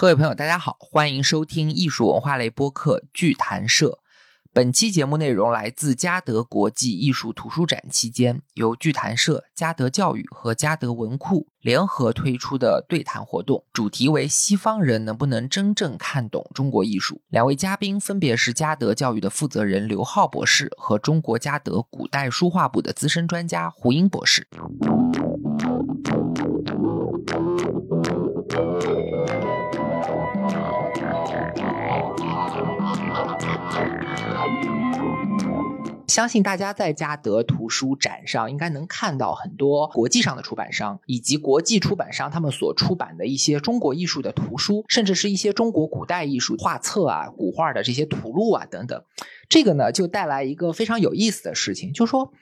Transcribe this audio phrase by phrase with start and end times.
[0.00, 3.98] 各位朋友，大家好，欢迎收听艺术文化类播客剧谈社。
[4.50, 17.20] 本期节目内容来自嘉德国际艺术图书展期间，由剧谈社、嘉德教育和嘉德文库联合推出的对谈活动，主题为“西方人能不能真正看懂中国艺术”。
[17.28, 24.48] 两位嘉宾分别是嘉德教育的负责人刘浩博士和中国嘉德古代书画部的资深专家胡英博士。
[36.06, 49.04] 相信大家在嘉德图书展上应该能看到很多国际上的出版商以及国际出版商他们所出版的一些中国艺术的图书，甚至是一些中国古代艺术画册啊、古画的这些图录啊等等。
[49.48, 52.32] 这个呢，就带来一个非常有意思的事情，就是说。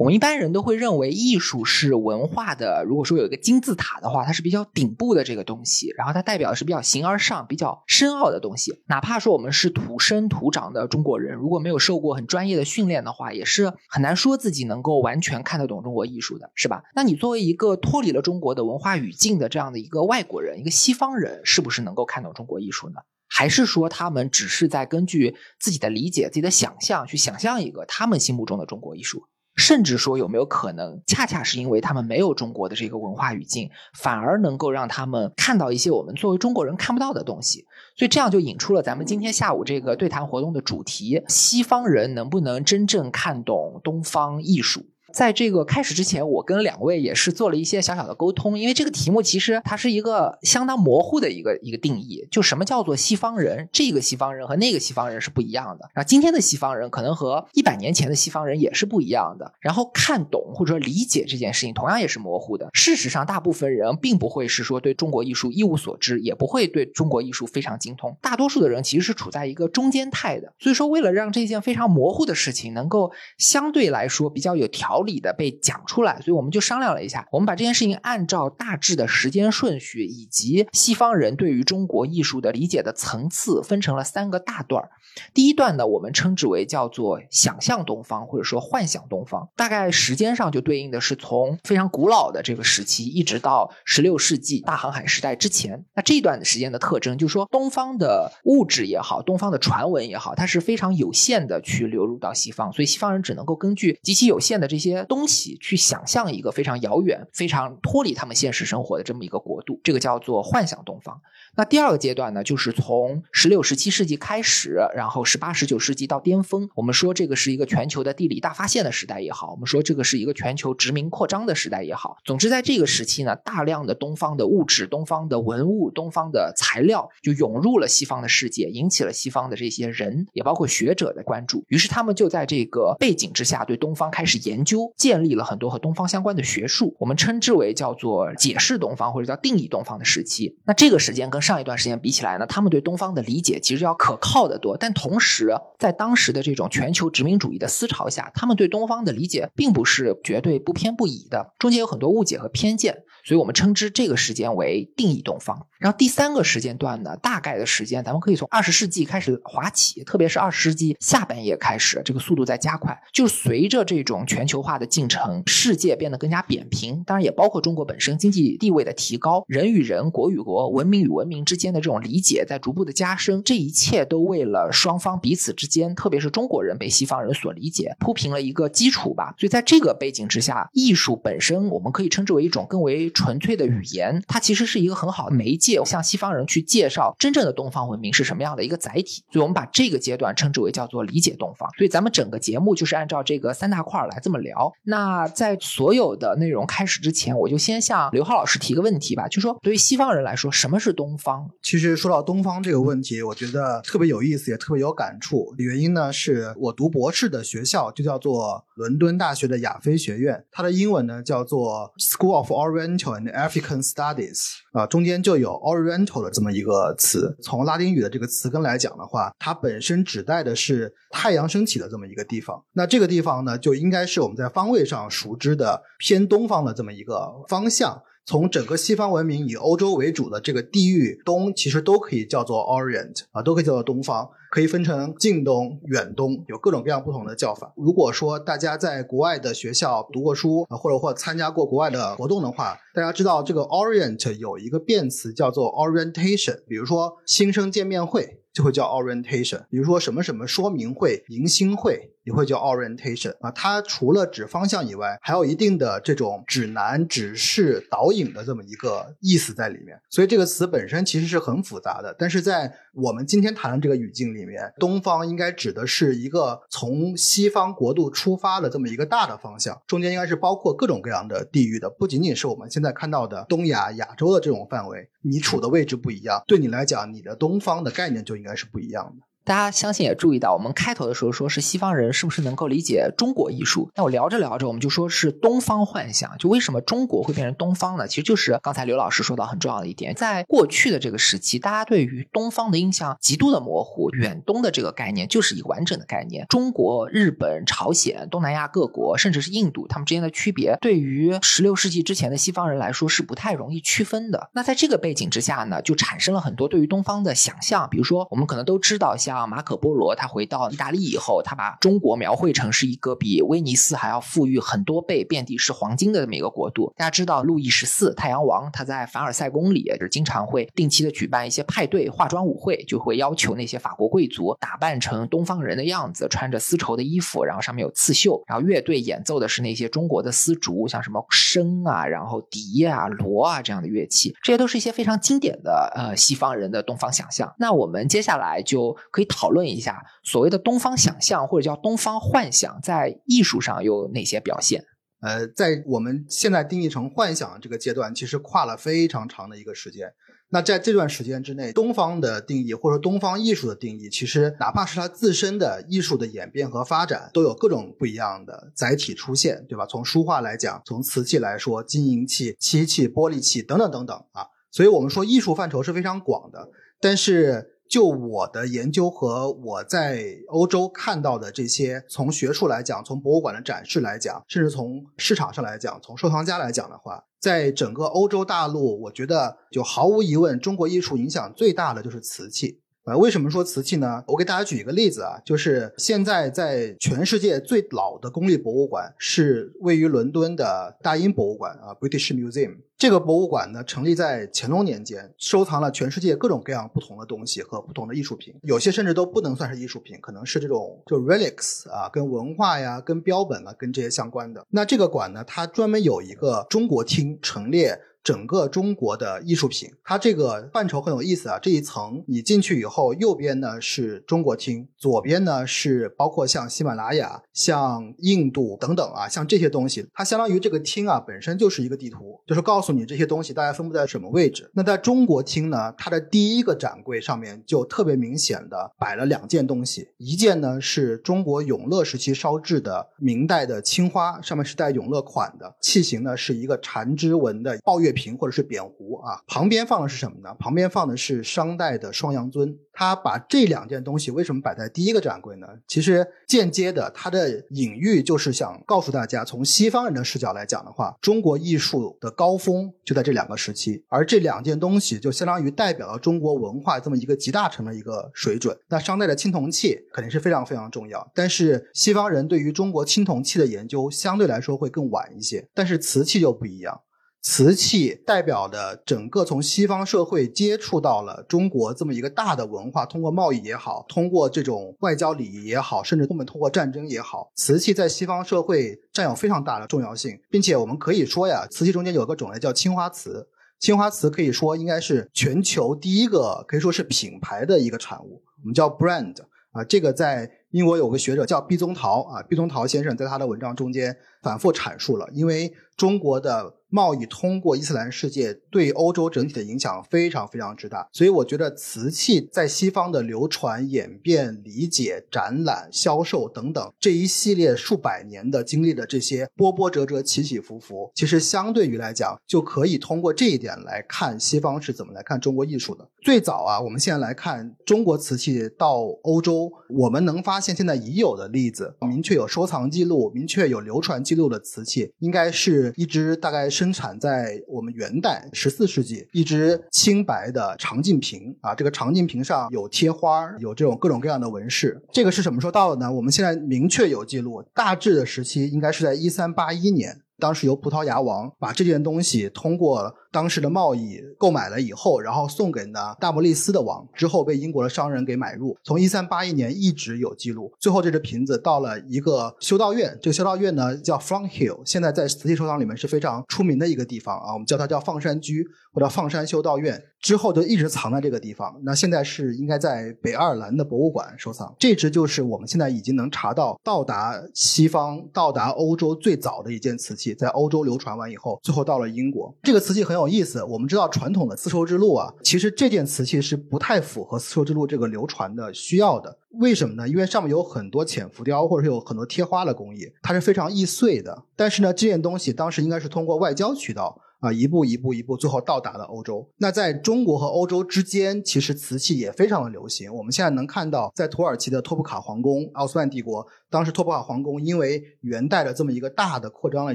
[0.00, 8.82] 我们一般人都会认为艺术是文化的，如果说有一个金字塔的话，它是比较顶部的这个东西，然后它代表的是比较形而上、比较深奥的东西。
[8.86, 16.82] 哪怕说我们是土生土长的中国人，如果没有受过很专业的训练的话，也是很难说自己能够完全看得懂中国艺术的，是吧？
[16.94, 23.00] 那你作为一个脱离了中国的文化语境的这样的一个外国人，一个西方人，是不是能够看懂中国艺术呢？
[23.28, 29.24] 还是说他们只是在根据自己的理解、自己的想象去想象一个他们心目中的中国艺术？
[29.60, 37.66] 甚至说有没有可能，恰恰是因为他们没有中国的这个文化语境，反而能够让他们看到一些我们作为中国人看不到的东西。
[37.96, 44.86] 所以这样就引出了咱们今天下午这个对谈活动的主题：西方人能不能真正看懂东方艺术？
[45.12, 53.68] 在这个开始之前，我跟两位也是做了一些小小的沟通，因为这个题目其实它是一个相当模糊的一个一个定义，就什么叫做西方人？
[53.72, 55.90] 这个西方人和那个西方人是不一样的。
[55.92, 59.52] 然后今天的西方人可能和一百年前的西方人也是不一样的。
[59.60, 62.68] 然后看懂或者说理解这件事情同样也是模糊的。
[62.72, 68.16] 事实上，大部分人并不会是说对中国艺术一无所知，也不会对中国艺术非常精通。
[68.20, 70.52] 大多数的人其实是处在一个中间态的。
[70.58, 74.99] 所以说，为了让这件非常模糊的事情能够相对来说比较有条。
[75.02, 84.88] 理的被讲出来，所以我们就商量了一下，我们把这件事情按照大致的时间顺序以及西方人对于中国艺术的理解的层次，分成了三个大段
[85.34, 95.84] 第一段呢，我们称之为叫做想象东方，或者说幻想东方，大概时间上就对应的是从非常古老的这个时期，一直到十六世纪大航海时代之前。
[95.94, 111.20] 那这一段时间的特征就是说，东方的物质也好，东方的传闻也好，它是非常有限的去流入到西方，所以西方人只能够根据极其有限的这些些东西去想象一个非常遥远、非常脱离他们现实生活的这么一个国度，这个叫做幻想东方。
[111.56, 116.68] 那第二个阶段呢，就是从十六、十七世纪开始，然后十八、十九世纪到巅峰。
[116.76, 122.16] 我们说这个是一个全球的地理大发现的时代也好，我们说这个是一个全球殖民扩张的时代也好。
[122.24, 131.64] 总之，在这个时期呢，大量的东方的物质、东方的文物、东方的材料就涌入了西方的世界，引起了西方的这些人，也包括学者的关注。
[131.66, 136.94] 于是他们就在这个背景之下，对东方开始研究，建立了很多和东方相关的学术。
[136.98, 140.58] 我们称之为叫做解释东方或者叫定义东方的时期。
[140.66, 152.98] 那这个时间跟上一段时间比起来呢，他们对东方的理解其实要可靠的多，但同时在当时的这种全球殖民主义的思潮下，他们对东方的理解并不是绝对不偏不倚的，中间有很多误解和偏见。
[153.24, 155.66] 所以我们称之这个时间为定义东方。
[155.80, 163.00] 然后第三个时间段呢，大概的时间咱们可以从二十世纪开始滑起，特别是二十世纪下半叶开始，这个速度在加快。
[163.12, 173.42] 就随着这种全球化的进程，世界变得更加扁平，当然也包括中国本身经济地位的提高，人与人、国与国、文明与文明之间的这种理解在逐步的加深。
[173.42, 179.34] 这一切都为了双方彼此之间，特别是中国人被西方人所理解，铺平了一个基础吧。
[179.38, 183.10] 所以在这个背景之下，艺术本身我们可以称之为一种更为。
[183.20, 189.22] 纯粹的语言，它其实是一个很好的媒介，向西方人去介绍真正的东方文明是什么样的一个载体。
[189.32, 191.68] 所以，我们把这个阶段称之为叫做理解东方。
[191.76, 194.72] 所以，咱们整个节目就是按照这个三大块来这么聊。
[194.84, 201.48] 那在所有的内容开始之前，我就先向刘浩老师提个问题吧，就说对于西方人来说，什么是东方？
[201.62, 205.54] 其实说到东方这个问题，我觉得特别有意思，也特别有感触。
[205.58, 213.00] 原因呢，是我读博士的学校就叫做伦敦大学的亚非学院，它的英文呢叫做 School of Orient。
[213.00, 214.40] and African Studies
[214.72, 217.36] 啊，中间就有 Oriental 的这么一个词。
[217.42, 222.64] 从拉丁语的这个词根来讲的话，它本身指代的是太阳升起的这么一个地方。
[222.72, 228.02] 那这个地方呢，就应该是我们在方位上熟知的偏东方的这么一个方向。
[228.26, 234.28] 从整个西方文明以欧洲为主的这个地域东，其实都可以叫做 Orient 啊，都可以叫做东方。
[234.50, 237.72] 可以分成近东、远东，有各种各样不同的叫法。
[237.76, 246.64] 如果说大家在国外的学校读过书，或者或参加过国外的活动的话，大家知道这个 Orient 有一个变词叫做 Orientation。
[246.66, 252.09] 比如说新生见面会就会叫 Orientation，比如说什么什么说明会、迎新会。
[252.24, 260.00] 也会叫 orientation 啊，它除了指方向以外，还有一定的这种指南、指示、导引的这么一个意思在里面。
[260.10, 262.14] 所以这个词本身其实是很复杂的。
[262.18, 275.08] 但是在我们今天谈的这个语境里面，东方应该指的是一个从西方国度出发的这么一个大的方向，中间应该是包括各种各样的地域的，不仅仅是我们现在看到的东亚、亚洲的这种范围。
[275.22, 279.26] 你处的位置不一样，对你来讲，你的东方的概念就应该是不一样的。
[279.44, 283.90] 大家相信也注意到，我们开头的时候说是西方人是不是能够理解中国艺术？
[283.96, 286.36] 那我聊着聊着，我们就说是东方幻想。
[286.38, 288.06] 就为什么中国会变成东方呢？
[288.06, 294.10] 其实就是刚才刘老师说到很重要的一点，在过去的这个时期，大家对于东方的印象极度的模糊。
[294.10, 304.50] 远东的这个概念就是一个完整的概念，中国、日本、朝鲜、东南亚各国，甚至是印度，他们之间的区别，对于十六世纪之前的西方人来说是不太容易区分的。
[304.52, 307.88] 那在这个背景之下呢，就产生了很多对于东方的想象。
[307.90, 310.14] 比如说，我们可能都知道，像马可波罗。
[310.14, 316.92] 他回到意大利以后，他把中国描绘成是一个比威尼斯还要富裕很多倍、遍地是黄金的这么一个国度。
[316.96, 337.54] 大家知道，路易十四太阳王他在凡尔赛宫里，就是经常会定期的举办一些派对、化妆舞会，就会要求那些法国贵族打扮成东方人的样子，穿着丝绸的衣服，然后上面有刺绣，然后乐队演奏的是那些中国的丝竹，像什么笙啊、然后笛啊、锣啊这样的乐器，这些都是一些非常经典的呃西方人的东方想象。
[337.58, 340.02] 那我们接下来就可以讨论一下。
[340.22, 344.84] 所谓的东方想象或者叫东方幻想，在艺术上有哪些表现？
[345.20, 350.14] 呃，在我们现在定义成幻想这个阶段，其实跨了非常长的一个时间。
[350.48, 359.84] 那在这段时间之内，东方的定义或者说东方艺术的定义，其实哪怕是它自身的艺术的演变和发展，都有各种不一样的载体出现，对吧？
[359.84, 364.46] 从书画来讲，从瓷器来说，金银器、漆器、玻璃器等等等等啊。
[364.72, 367.76] 所以我们说艺术范畴是非常广的，但是。
[367.90, 382.78] 就我的研究和我在欧洲看到的这些，从学术来讲，从博物馆的展示来讲，甚至从市场上来讲，从收藏家来讲的话，在整个欧洲大陆，我觉得就毫无疑问，中国艺术影响最大的就是瓷器。
[383.06, 384.22] 呃，为什么说瓷器呢？
[384.28, 392.76] 我给大家举一个例子啊，就是现在在全世界最老的公立博物馆是位于伦敦的大英博物馆啊，British Museum。
[393.00, 404.66] 这个博物馆呢，成立在乾隆年间，收藏了全世界各种各样不同的东西和不同的艺术品，有些甚至都不能算是艺术品，可能是这种就 relics 啊，跟文化呀、跟标本啊、跟这些相关的。
[404.68, 407.98] 那这个馆呢，它专门有一个中国厅，陈列。
[408.22, 411.58] 整个中国的艺术品，它这个范畴很有意思啊。
[411.58, 424.70] 这一层你进去以后，右边呢是中国厅，左边呢是包括像喜马拉雅、像印度等等啊，像这些东西，它相当于这个厅啊本身就是一个地图，就是告诉你这些东西大概分布在什么位置。
[424.74, 438.09] 那在中国厅呢，它的第一个展柜上面就特别明显的摆了两件东西，一件呢是中国永乐时期烧制的明代的青花，上面是带永乐款的，器型呢是一个缠枝纹的抱月。
[438.12, 440.54] 瓶或者是扁壶啊，旁边放的是什么呢？
[440.58, 442.78] 旁边放的是商代的双阳尊。
[442.92, 445.66] 他把这两件东西为什么摆在第一个展柜呢？
[445.86, 458.76] 其实间接的，它的隐喻就是想告诉大家，从西方人的视角来讲的话，中国艺术的高峰就在这两个时期，而这两件东西就相当于代表了中国文化这么一个集大成的一个水准。
[458.88, 467.00] 那商代的青铜器肯定是非常非常重要，但是西方人对于中国青铜器的研究相对来说会更晚一些，但是瓷器就不一样。
[467.42, 489.34] 瓷器代表的整个从西方社会接触到了中国这么一个大的文化，通过贸易也好，通过这种外交礼仪也好，甚至后面通过战争也好，瓷器在西方社会占有非常大的重要性，并且我们可以说呀，瓷器中间有个种类叫青花瓷，青花瓷可以说应该是全球第一个可以说是品牌的一个产物，我们叫 brand
[489.72, 496.74] 啊，这个在英国有个学者叫毕宗陶啊，毕宗陶先生在他的文章中间反复阐述了，因为中国的。
[496.92, 516.08] 贸易通过伊斯兰世界对欧洲整体的影响非常非常之大，所以我觉得瓷器在西方的流传、演变、理解、展览、销售等等这一系列数百年的经历的这些波波折折、起起伏伏，其实相对于来讲，就可以通过这一点来看西方是怎么来看中国艺术的。
[516.20, 535.02] 最早啊，我们现在来看中国瓷器到欧洲，我们能发现现在已有的例子，明确有收藏记录、明确有流传记录的瓷器，应该是一只大概生产在我们元代十四世纪一只清白的长镜瓶啊，这个长镜瓶上有贴花，有这种各种各样的纹饰。
[535.12, 536.12] 这个是什么时候到的呢？
[536.12, 540.20] 我们现在明确有记录，大致的时期应该是在一三八一年。
[540.38, 548.76] 当时由葡萄牙王把这件东西通过当时的贸易购买了以后，然后送给呢大莫利斯的王，之后被英国的商人给买入。
[548.82, 560.02] 从一三八一年一直有记录，最后这只瓶子到了一个修道院，这个修道院呢叫 Front Hill，现在在瓷器收藏里面是非常出名的一个地方啊，我们叫它叫放山居或者放山修道院。
[560.20, 564.74] 之后就一直藏在这个地方，那现在是应该在北爱尔兰的博物馆收藏。
[564.78, 572.54] 这只就是我们现在已经能查到到达西方、到达欧洲最早的一件瓷器，在欧洲流传完以后，最后到了英国。
[572.62, 579.38] 这个瓷器很有有意思，我们知道传统的丝绸之路啊，其实这件瓷器是不太符合丝绸之路这个流传的需要的。
[579.52, 580.08] 为什么呢？
[580.08, 584.44] 因为上面有很多浅浮雕，或者是有很多贴花的工艺，它是非常易碎的。
[584.56, 587.20] 但是呢，这件东西当时应该是通过外交渠道。
[587.40, 589.48] 啊，一步一步一步，最后到达了欧洲。
[589.56, 593.12] 那在中国和欧洲之间，其实瓷器也非常的流行。
[593.14, 599.94] 我们现在能看到，在土耳其的托普卡皇宫，奥斯曼帝国当时托普卡皇宫因为元代的这么一个大的扩张的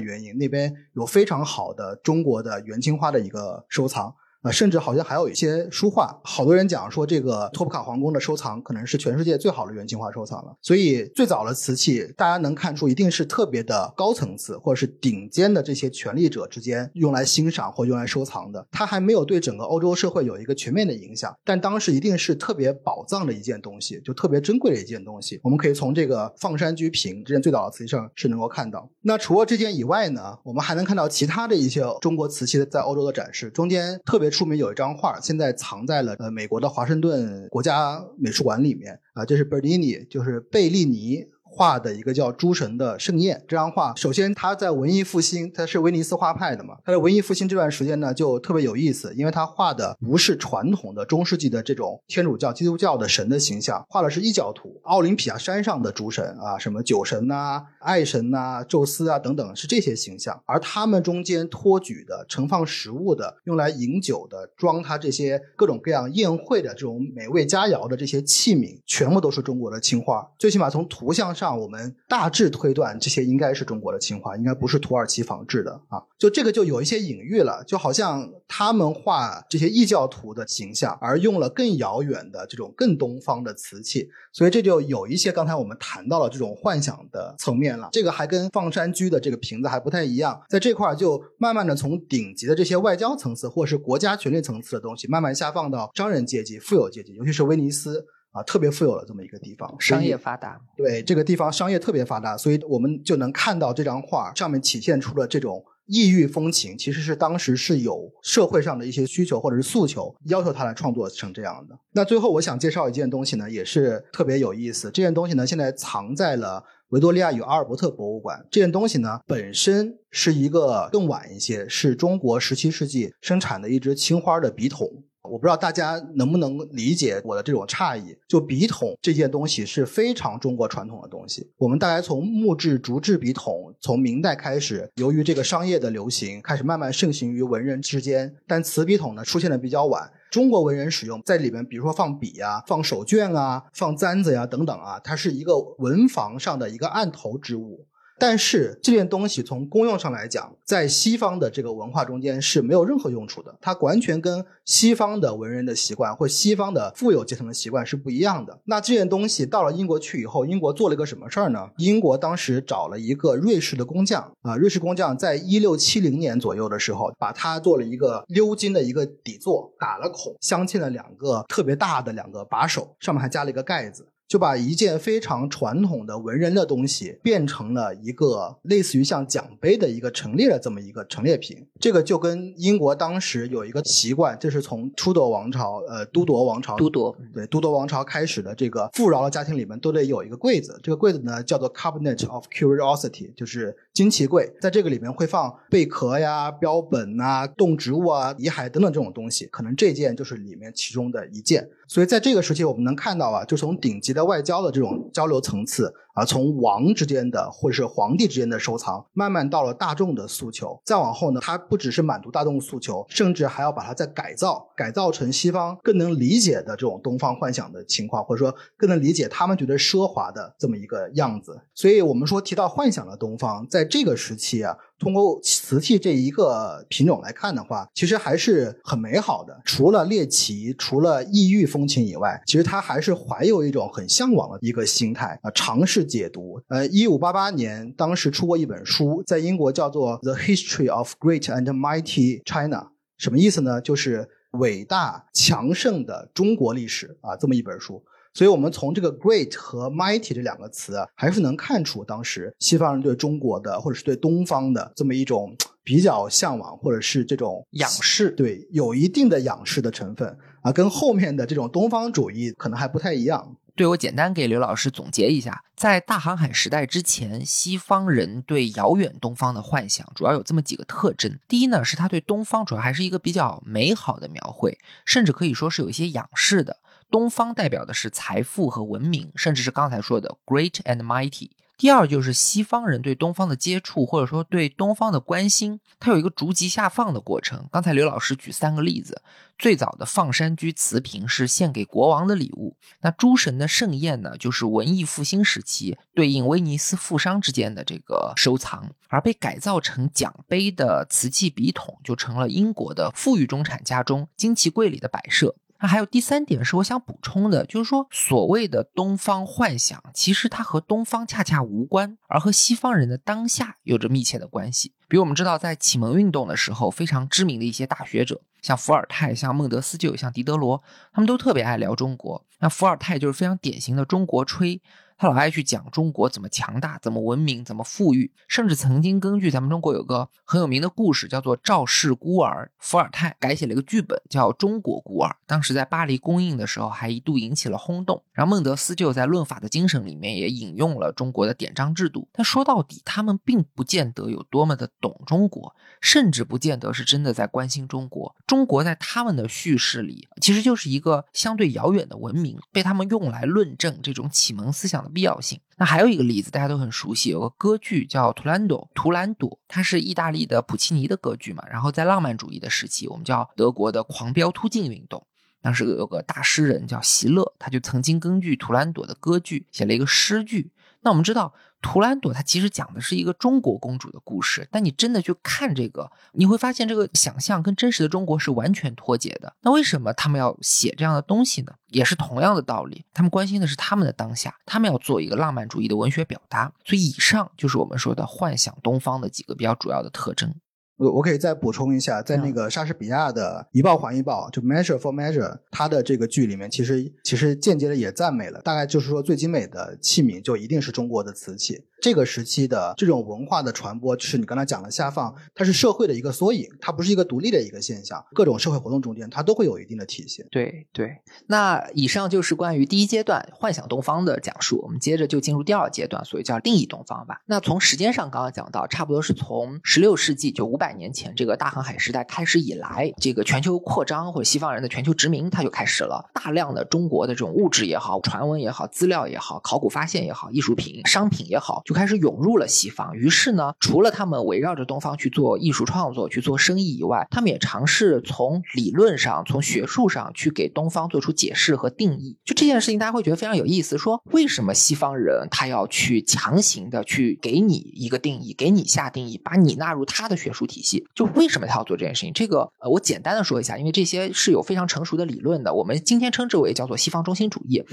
[0.00, 4.14] 原因，那边有非常好的中国的元青花的一个收藏。
[4.42, 10.54] 啊甚至好像还有一些书画，好多人讲说这个托普卡皇宫的收藏可能是全世界最好的元青花收藏了。
[10.62, 18.64] 所以最早的瓷器，大家能看出一定是特别的高层次，或者是顶尖的这些权力者之间用来欣赏或用来收藏的。
[18.70, 25.40] 它还没有对整个欧洲社会有一个全面的影响，但当时一定是特别宝藏的一件东西，就特别珍贵的一件东西。
[25.42, 28.88] 我们可以从这个放山居瓶这件最早的瓷器上是能够看到。
[29.02, 34.25] 那除了这件以外呢，我们还能看到其他的一些中国瓷器在欧洲的展示，中间特别。
[34.30, 41.26] 出名有一张画，现在藏在了呃美国的华盛顿国家美术馆里面啊，这是 Bernini，就是贝利尼。
[41.56, 46.76] 画的一个叫《诸神的盛宴》这张画，首先他在文艺复兴，他是威尼斯画派的嘛。
[46.84, 60.38] 他在文艺复兴这段时间呢，就特别有意思，因为他画的不是传统的中世纪的这种天主教、基督教的神的形象，画的是异教徒，奥林匹亚山上的诸神啊，什么酒神呐、爱神呐、宙斯啊等等，是这些形象。
[60.44, 70.30] 而他们中间托举的、盛放食物的、用来饮酒的、装他这些各种各样宴会的这种美味佳肴的这些器皿，全部都是中国的青花。
[70.38, 71.45] 最起码从图像上。
[71.54, 76.02] 我们大致推断，这些应该是中国的青花，应该不是土耳其仿制的啊。
[76.18, 87.90] 就这个就有一些隐喻了，就好像他们画这些异教徒的形象，而用了更遥远的这种更东方的瓷器，所以这就有一些刚才我们谈到了这种幻想的层面了。
[87.92, 98.04] 这个还跟放山居的这个瓶子还不太一样，在这块就慢慢的从顶级的这些外交层次或是国家权力层次的东西，慢慢下放到商人阶级、富有阶级，尤其是威尼斯。
[98.36, 100.60] 啊，特别富有的这么一个地方，商业发达。
[100.76, 111.78] 对这个地方商业特别发达，所以我们就能看到这张画上面体现出了这种异域风情，其实是当时是有社会上的一些需求或者是诉求，要求他来创作成这样的。
[111.92, 114.90] 那最后我想介绍一件东西呢，也是特别有意思。
[114.90, 118.44] 这件东西呢，现在藏在了维多利亚与阿尔伯特博物馆。
[118.50, 124.86] 这件东西呢，本身是一个更晚一些，是中国十七世纪生产的一只青花的笔筒。
[125.30, 128.16] 我不知道大家能不能理解我的这种诧异。
[128.28, 131.50] 就笔筒这件东西是非常中国传统的东西。
[131.56, 138.34] 我们大概从木质竹制笔筒，从明代开始，由于这个商业的流行，开始慢慢盛行于文人之间。
[138.46, 140.10] 但瓷笔筒呢，出现的比较晚。
[140.30, 147.86] 中国文人使用在里面，比如说放笔啊、放手绢啊、放簪子呀等等啊，它是一个文房上的一个案头之物。
[148.18, 153.54] 但是这件东西从功用上来讲，在西方的这个文化中间是没有任何用处的。
[153.60, 158.58] 它完全跟西方的文人的习惯或西方的富有阶层的习惯是不一样的。
[158.64, 161.68] 那这件东西到了英国去以后，英国做了一个什么事儿呢？
[161.76, 174.08] 英国当时找了一个瑞士的工匠啊，瑞士工匠在一六七零年左右的时候，把它做了一个鎏金的一个底座，打了孔，镶嵌了两个特别大的两个把手，上面还加了一个盖子。
[174.28, 181.66] 就把一件非常传统的文人的东西变成了一个类似于像奖杯的一个陈列的这么一个陈列品。
[181.78, 190.78] 这个就跟英国当时有一个习惯，就是从初铎王朝，呃，都铎王朝，都铎对都铎王朝开始的这个富饶的家庭里面都得有一个柜子。
[190.82, 194.52] 这个柜子呢叫做 Cabinet of Curiosity，就是金奇柜。
[194.60, 199.46] 在这个里面会放贝壳呀、标本啊、动植物啊、遗骸等等这种东西。
[199.46, 201.68] 可能这件就是里面其中的一件。
[201.88, 204.16] 所以在这个时期，我们能看到啊，就从顶级。
[204.16, 210.80] 的外交的这种交流层次啊，从王之间的或者是皇帝之间的收藏，慢慢到了大众的诉求。
[210.86, 221.60] 再往后呢，它不只是满足大众诉求，甚至还要把它再改造，改造成西方更能理解的这种东方幻想的情况，或者说更能理解他们觉得奢华的这么一个样子。
[221.74, 224.76] 所以，我们说提到幻想的东方，在这个时期啊。
[224.98, 229.60] 通过瓷器这一个品种来看的话，其实还是很美好的。
[229.62, 236.58] 除了猎奇，除了异域风情以外，其实它还是怀有一种很向往的一个心态啊，尝试解读。
[236.68, 242.78] 呃，一五八八年，当时出过一本书，在英国叫做《The History of Great and Mighty China》，
[243.18, 243.82] 什么意思呢？
[243.82, 248.02] 就是伟大强盛的中国历史啊，这么一本书。
[248.36, 263.56] 所以，我们从这个 “great” 和 “mighty” 这两个词啊，还是能看出当时西方人对中国的，或者是对东方的这么一种比较向往，或者是这种仰视，对，有一定的仰视的成分啊，跟后面的这种东方主义可能还不太一样。
[263.74, 271.38] 对我简单给刘老师总结一下，在大航海时代之前，西方人对遥远东方的幻想主要有这么几个特征。
[271.48, 276.76] 第一呢，是他对东方主要还是一个比较美好的描绘，甚至可以说是有一些仰视的。
[277.10, 281.50] 东方代表的是财富和文明，甚至是刚才说的 great and mighty。
[281.78, 287.68] 第二就是西方人对东方的接触，或者说对东方的关心，它有一个逐级下放的过程。
[287.70, 289.20] 刚才刘老师举三个例子，
[289.58, 305.54] 最早的放山居瓷瓶是献给国王的礼物，那诸神的盛宴呢，就是文艺复兴时期对应威尼斯富商之间的这个收藏，而被改造成奖杯的瓷器笔筒，就成了英国的富裕中产家中金器柜里的摆设。
[305.80, 314.92] 那还有第三点是我想补充的，就是说所谓的东方幻想，其实它和东方恰恰无关，而和西方人的当下有着密切的关系。
[315.08, 322.44] 比如我们知道，在启蒙运动的时候，非常知名的一些大学者，像伏尔泰、像孟德斯鸠、像狄德罗，他们都特别爱聊中国。
[322.58, 324.80] 那伏尔泰就是非常典型的中国吹。
[325.18, 335.30] 他老爱去讲中国怎么强大、怎么文明、怎么富裕，甚至曾经根据咱们中国有个很有名的故事，叫做《赵氏孤儿》，伏尔泰改写了一个剧本，叫《中国孤儿》。
[335.46, 338.22] 当时在巴黎公映的时候，还一度引起了轰动。
[338.32, 342.28] 然后孟德斯鸠在《论法的精神》里面也引用了中国的典章制度。
[342.34, 348.36] 但说到底，他们并不见得有多么的懂中国，甚至不见得是真的在关心中国。
[348.46, 355.05] 中国在他们的叙事里，其实就是一个相对遥远的文明，被他们用来论证这种启蒙思想。
[355.12, 355.60] 必要性。
[355.76, 361.62] 那还有一个例子，大家都很熟悉，有个歌剧叫《图兰朵》，图兰朵，它是意大利的普契尼的歌剧嘛。
[361.70, 365.26] 然后在浪漫主义的时期，我们叫德国的狂飙突进运动，
[365.60, 370.70] 当时有个大诗人叫席勒，他就曾经根据图兰朵的歌剧写了一个诗句。
[371.06, 371.54] 那我们知道。
[371.82, 379.54] 图兰朵，它其实讲的是一个中国公主的故事，但你真的去看这个，你会发现这个想象跟真实的中国是完全脱节的。
[379.60, 381.72] 那为什么他们要写这样的东西呢？
[381.88, 386.72] 也是同样的道理，他们关心的是他们的当下，他们要做一个浪漫主义的文学表达。
[386.84, 390.52] 所以，以上就是我们说的幻想东方的几个比较主要的特征。
[390.96, 401.84] 我我可以再补充一下，在那个莎士比亚的一报还一报，就 Measure for Measure，他的这个剧里面，其实其实间接的也赞美了，大概就是说最精美的器皿就一定是中国的瓷器。
[402.00, 408.24] 这个时期的这种文化的传播，就是你刚才讲的下放，它是社会的一个缩影，它不是一个独立的一个现象。
[408.34, 410.46] 各种社会活动中间，它都会有一定的体现。
[410.50, 414.80] 对对，那以上就是关于第一阶段幻想东方的讲述。
[414.82, 417.40] 我们接着就进入第二阶段，所以叫定义东方吧。
[417.46, 426.30] 那从时间上刚刚讲到，差不多是从十六世纪就五百年前这个大航海时代开始以来，这个全球扩张或者西方人的全球殖民，它就开始了。
[426.34, 431.82] 大量的中国的这种物质也好、传闻也好、资料也好、考古发现也好、艺术品、商品也好。
[431.86, 442.36] 就开始涌入了西方，于是呢，除了他们围绕着东方去做艺术创作、去做生意以外，他们也尝试从理论上、从学术上去给东方做出解释和定义。
[442.44, 443.96] 就这件事情，大家会觉得非常有意思。
[443.96, 451.06] 说为什么西方人他要去强行的去给你一个定义，给你下定义，把你纳入他的学术体系？
[451.14, 452.32] 就为什么他要做这件事情？
[452.32, 455.72] 这个呃，我简单的说一下，因为这些是有非常成熟的理论的。
[455.72, 457.84] 我们今天称之为叫做西方中心主义。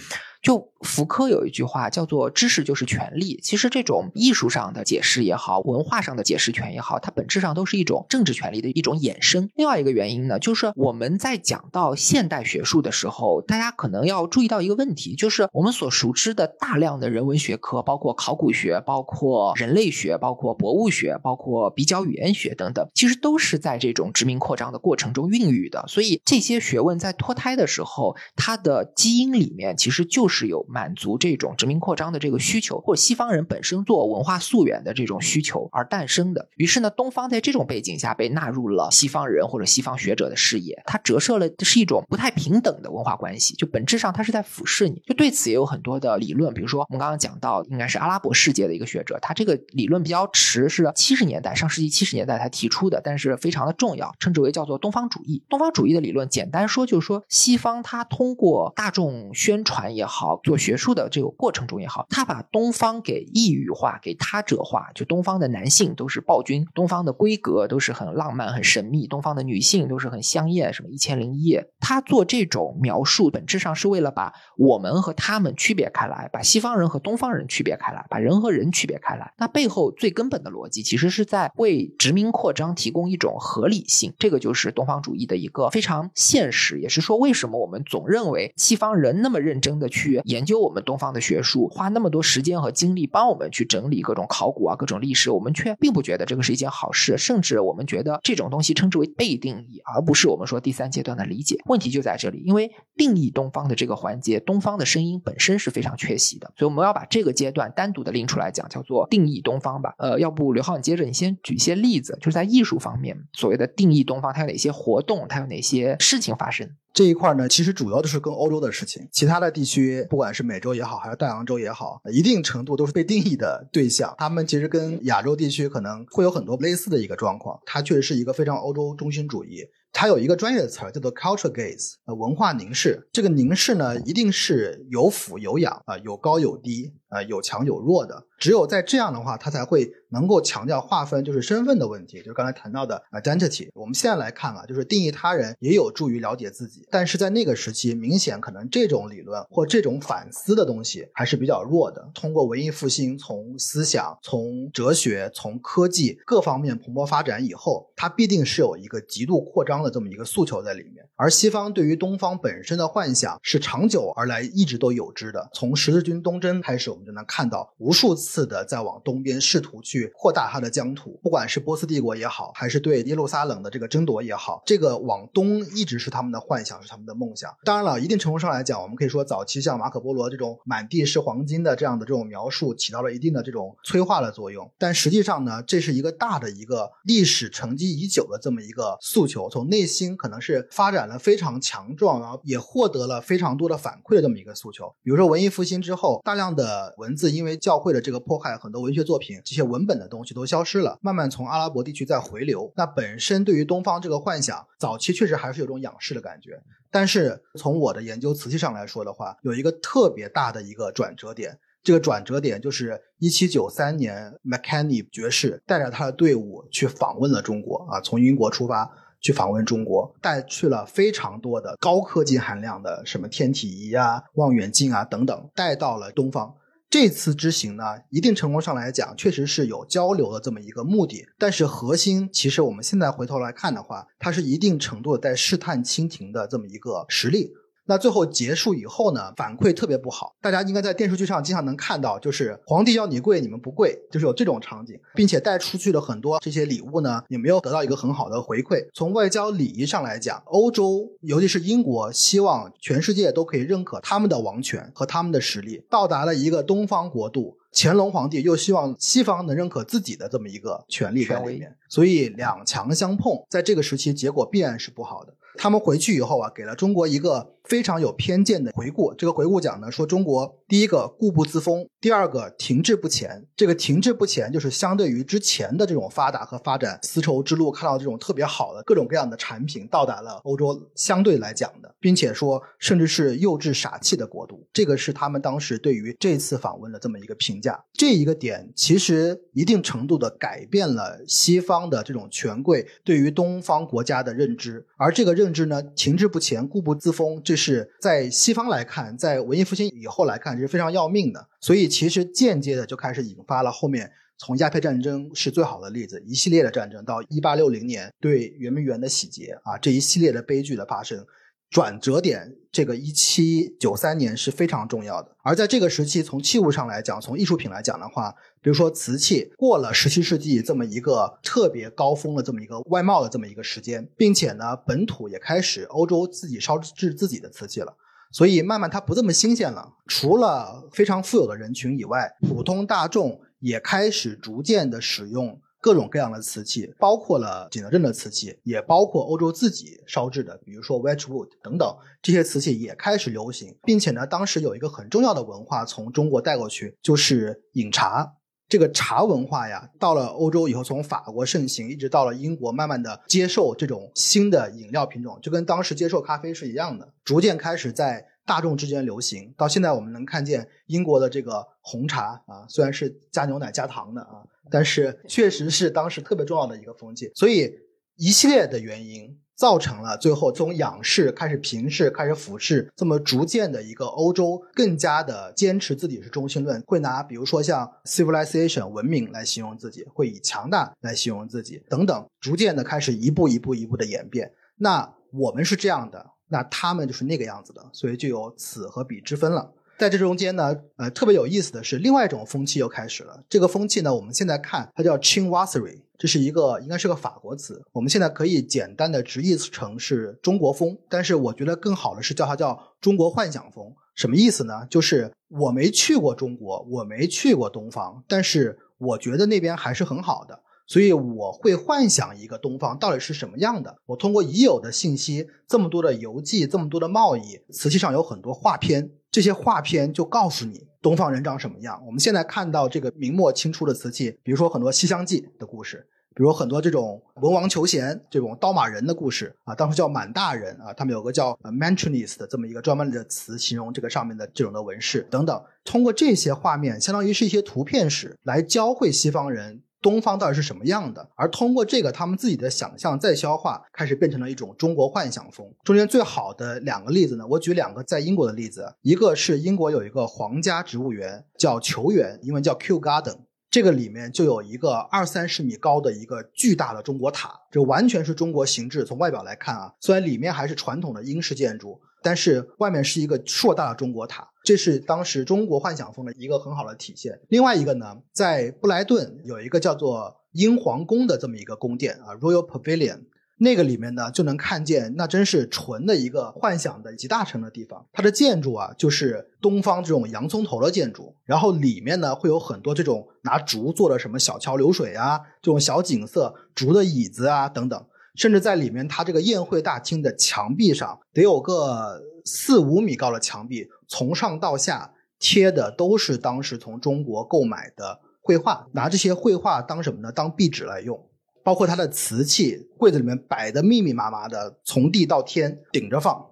[0.44, 3.40] 就福柯有一句话叫做“知识就是权力”。
[3.42, 9.50] 其实这种艺术上的解释也好，文化上的解释权也好，它本质上都是一种政治权力的一种衍生。
[9.56, 25.86] 另外一个原因呢，就是我们在讲到现代学术的时候，大家可能要注意到一个问题，就是我们所熟知的大量的人文学科，包括考古学、包括人类学、包括博物学、包括比较语言学等等，其实都是在这种殖民扩张的过程中孕育的。
[25.88, 30.33] 所以这些学问在脱胎的时候，它的基因里面其实就是。
[30.34, 36.50] 是有满足这种殖民扩张的这个需求，或者西方人本身做文化溯源的这种需求而诞生的。
[36.58, 45.02] 于是呢，东方在这种背景下被纳入了西方人或者西方学者的视野，它折射了是一种不太平等的文化关系，就本质上它是在俯视你。
[45.06, 55.44] 就对此也有很多的理论，比如说我们刚刚讲到，应该是阿拉伯世界的一个学者，他这个理论比较迟，是七十年代上世纪七十年代才提出的，但是非常的重要，称之为叫做东方主义。
[55.50, 71.68] 东方主义的理论简单说就是说，西方它通过大众宣传也好，好做学术的这个过程中也好，他把东方给异域化、给他者化，就东方的男性都是暴君，东方的规格都是很浪漫、很神秘，东方的女性都是很香艳，什么一千零一夜。
[71.80, 79.34] 他做这种描述，本质上是为了把我们和他们区别开来，把西方人和东方人区别开来，把人和人区别开来。
[79.38, 84.14] 那背后最根本的逻辑，其实是在为殖民扩张提供一种合理性。
[84.18, 101.58] 这个就是东方主义的一个非常现实，也是说为什么我们总认为西方人那么认真的去研究我们东方的学术，花那么多时间和精力帮我们去整理各种考古啊、各种历史，我们却并不觉得这个是一件好事，甚至我们觉得这种东西称之为被定义，而不是我们说第三阶段的理解。
[101.66, 109.94] 问题就在这里，因为定义东方的这个环节，东方的声音本身是非常缺席的，所以我们要把这个阶段单独的拎出来讲，叫做定义东方吧。
[109.98, 116.70] 呃，要不刘浩，你接着你先举一些例子，就是在艺术方面，所谓的定义东方，它有哪些活动，它有哪些事情发生？
[116.94, 124.14] 这一块呢，其实主要就是跟欧洲的事情，其他的地区，不管是美洲也好，还是大洋洲也好，一定程度都是被定义的对象。
[124.20, 129.64] 他们其实跟亚洲地区可能会有很多类似的一个状况，它确实是一个非常欧洲中心主义。
[129.96, 133.08] 它有一个专业的词儿叫做 culture gaze，呃，文化凝视。
[133.12, 138.26] 这个凝视呢，一定是有俯有仰啊，有高有低呃，有强有弱的。
[138.40, 143.70] 只有在这样的话，它才会能够强调划分，就是身份的问题，就是刚才谈到的 identity。
[143.74, 152.10] 我们现在来看啊，就是定义他人也有助于了解自己，但是在那个时期，明显可能这种理论或这种反思的东西还是比较弱的。
[152.14, 161.08] 通过文艺复兴，从思想、从哲学、从科技各方面蓬勃发展以后，它必定是有一个极度扩张的这么一个诉求在里面。
[161.16, 165.50] 而西方对于东方本身的幻想是长久而来，一直都有之的。
[165.54, 168.34] 从十字军东征开始，我们就能看到无数次。
[168.34, 177.56] 次的在往东边试图去扩大它的疆土，不管是波斯帝国也好，还是对耶路撒冷的这个争夺也好，这个往东一直是他们的幻想，是他们的梦想。
[177.64, 184.68] 当然了，一定程度上来讲，我们可以说早期像马可波罗这种满地是黄金的这样的这种描述，起到了一定的这种催化的作用。
[184.80, 194.92] 但实际上呢，这是一个大的一个历史沉积已久的这么一个诉求，从内心可能是发展了非常强壮，然后也获得了非常多的反馈的这么一个诉求。
[195.04, 198.24] 比如说文艺复兴之后，大量的文字因为教会的这个。
[198.24, 202.72] 迫害很多文学作品，这些文本的东西都消失了，慢慢从阿拉伯地区再回流。
[202.74, 206.52] 那本身对于东方这个幻想，早期确实还是有种仰视的感觉。
[206.90, 211.60] 但是从我的研究瓷器上来说的话，有一个特别大的一个转折点。
[211.84, 226.56] 这个转折点就是一七九三年 m c k e n n y 爵士带着他的队伍去访问了中国啊，从英国出发去访问中国，带去了非常多的高科技含量的什么天体仪啊、望远镜啊等等，带到了东方。
[226.94, 237.52] 这次之行呢，一定程度上来讲，确实是有交流的这么一个目的，但是核心其实我们现在回头来看的话，它是一定程度在试探清廷的这么一个实力。
[237.86, 240.36] 那最后结束以后呢，反馈特别不好。
[240.42, 248.88] 大家应该在电视剧上经常能看到，就是皇帝要你跪，你们不跪，就是有这种场景，并且带出去的很多这些礼物呢，也没有得到一个很好的回馈。
[248.94, 257.58] 从外交礼仪上来讲，欧洲尤其是英国，希望全世界都可以认可他们的王权和他们的实力，到达了一个东方国度。
[257.76, 265.34] 乾隆皇帝又希望西方能认可自己的这么一个权力在里面，所以两强相碰，在这个时期结果必然是不好的。
[265.58, 269.14] 他们回去以后啊，给了中国一个非常有偏见的回顾。
[269.14, 273.48] 这个回顾讲呢，说中国第一个固步自封，第二个停滞不前。
[273.56, 284.68] 这个停滞不前就是相对于之前的这种发达和发展，丝绸之路看到这种特别好的各种各样的产品到达了欧洲，相对来讲的，并且说甚至是幼稚傻气的国度。
[284.74, 287.82] 这个是他们当时对于这次访问的这么一个评价。
[287.94, 295.54] 这一个点其实一定程度的改变了西方的这种权贵对于东方国家的认知，而这个认。
[295.54, 301.48] 知呢，停滞不前，固步自封，这就是在西方来看，在文艺复兴以后来看，是非常要命的。
[301.62, 311.24] 所以，其实间接的就开始引发了后面从鸦片战争是最好的例子，一系列的战争到一八六零年对圆明园的洗劫啊，这一系列的悲剧的发生。
[311.74, 315.36] 转折点，这个一七九三年是非常重要的。
[315.42, 318.32] 而在这个时期，从器物上来讲，从艺术品来讲的话，
[318.62, 327.98] 比如说瓷器，过了十七世纪这么一个特别高峰的这么一个外贸的这么一个时间，并且呢，本土也开始欧洲自己烧制自己的瓷器了。
[328.32, 329.94] 所以慢慢它不这么新鲜了。
[330.06, 335.60] 除了非常富有的人群以外，普通大众也开始逐渐的使用。
[335.84, 348.36] 各种各样的瓷器，包括了景德镇的瓷器，也包括欧洲自己烧制的，比如说 Wedgwood 等等这些瓷器也开始流行，并且呢，当时有一个很重要的文化从中国带过去，就是饮茶。
[348.70, 358.30] 这个茶文化呀，到了欧洲以后，从法国盛行，一直到了英国，慢慢的接受这种新的饮料品种，就跟当时接受咖啡是一样的，逐渐开始在。
[358.46, 367.32] 大众之间流行到现在，我们能看见英国的这个红茶啊，虽然是加牛奶加糖的啊，但是确实是当时特别重要的一个风气。
[367.36, 367.72] 所以
[368.16, 384.52] 一系列的原因造成了最后从仰视开始平视开始俯视，这么逐渐的一个欧洲更加的坚持自己是中心论，会拿比如说像 civilization 文明来形容自己，会以强大来形容自己等等，逐渐的开始一步一步一步的演变。
[384.78, 386.32] 那我们是这样的。
[386.50, 389.74] 那他们就是那个样子的，所以就有此和彼之分了。
[389.98, 393.44] 在这中间呢，呃，特别有意思的是，另外一种风气又开始了。
[393.48, 397.82] 这个风气呢，我们现在看它叫 Chinoiserie，这是一个应该是个法国词。
[397.94, 403.94] 我们现在可以简单的直译成是中国风，但是我觉得更好的是叫它叫中国幻想风。
[404.16, 404.86] 什么意思呢？
[404.90, 410.60] 就是我没去过中国，我没去过东方，但是我觉得那边还是很好的。
[410.86, 413.96] 所以我会幻想一个东方到底是什么样的。
[414.06, 422.00] 我通过已有的信息，这么多的游记，这么多的贸易，瓷器上有很多画片，这些画片就告诉你东方人长什么样。
[422.06, 435.64] 我们现在看到这个明末清初的瓷器，比如说很多《西厢记》的故事，比如很多这种文王求贤这种刀马人的故事啊，当时叫满大人啊，他们有个叫 Mantunis 的这么一个专门的词形容这个上面的这种的纹饰等等。
[435.84, 439.82] 通过这些画面，相当于是一些图片史来教会西方人。
[440.04, 441.30] 东方到底是什么样的？
[441.36, 445.66] 而通过这个，他们自己的想象再消化，开始变成了一种中国幻想风。
[445.84, 448.94] 中间最好的两个例子呢，我举两个在英国的例子。
[449.02, 453.38] 一个是英国有一个皇家植物园，叫球园，英文叫 Kew Garden。
[453.72, 459.04] 这个里面就有一个二三十米高的一个巨大的中国塔，这完全是中国形制。
[459.04, 462.00] 从外表来看啊，虽然里面还是传统的英式建筑。
[462.26, 467.40] 但是外面是一个硕大的中国塔，这是当时中国幻想风的一个很好的体现。
[467.50, 473.24] 另外一个呢，在布莱顿有一个叫做英皇宫的这么一个宫殿啊，Royal Pavilion，
[473.58, 478.06] 那个里面呢就能看见，那真是纯的一个幻想的集大成的地方。
[478.14, 488.06] 它的建筑啊，就是东方这种洋葱头的建筑，然后里面呢会有很多这种拿竹做的什么小桥流水啊，这种小景色，竹的椅子啊等等。
[488.36, 500.32] 甚至在里面，它这个宴会大厅的墙壁上得有个四五米高的墙壁，从上到下贴的都是当时从中国购买的绘画，拿这些绘画当什么呢？
[500.32, 501.28] 当壁纸来用。
[501.64, 506.46] 包括它的瓷器，柜子里面摆的密密麻麻的，从地到天顶着放。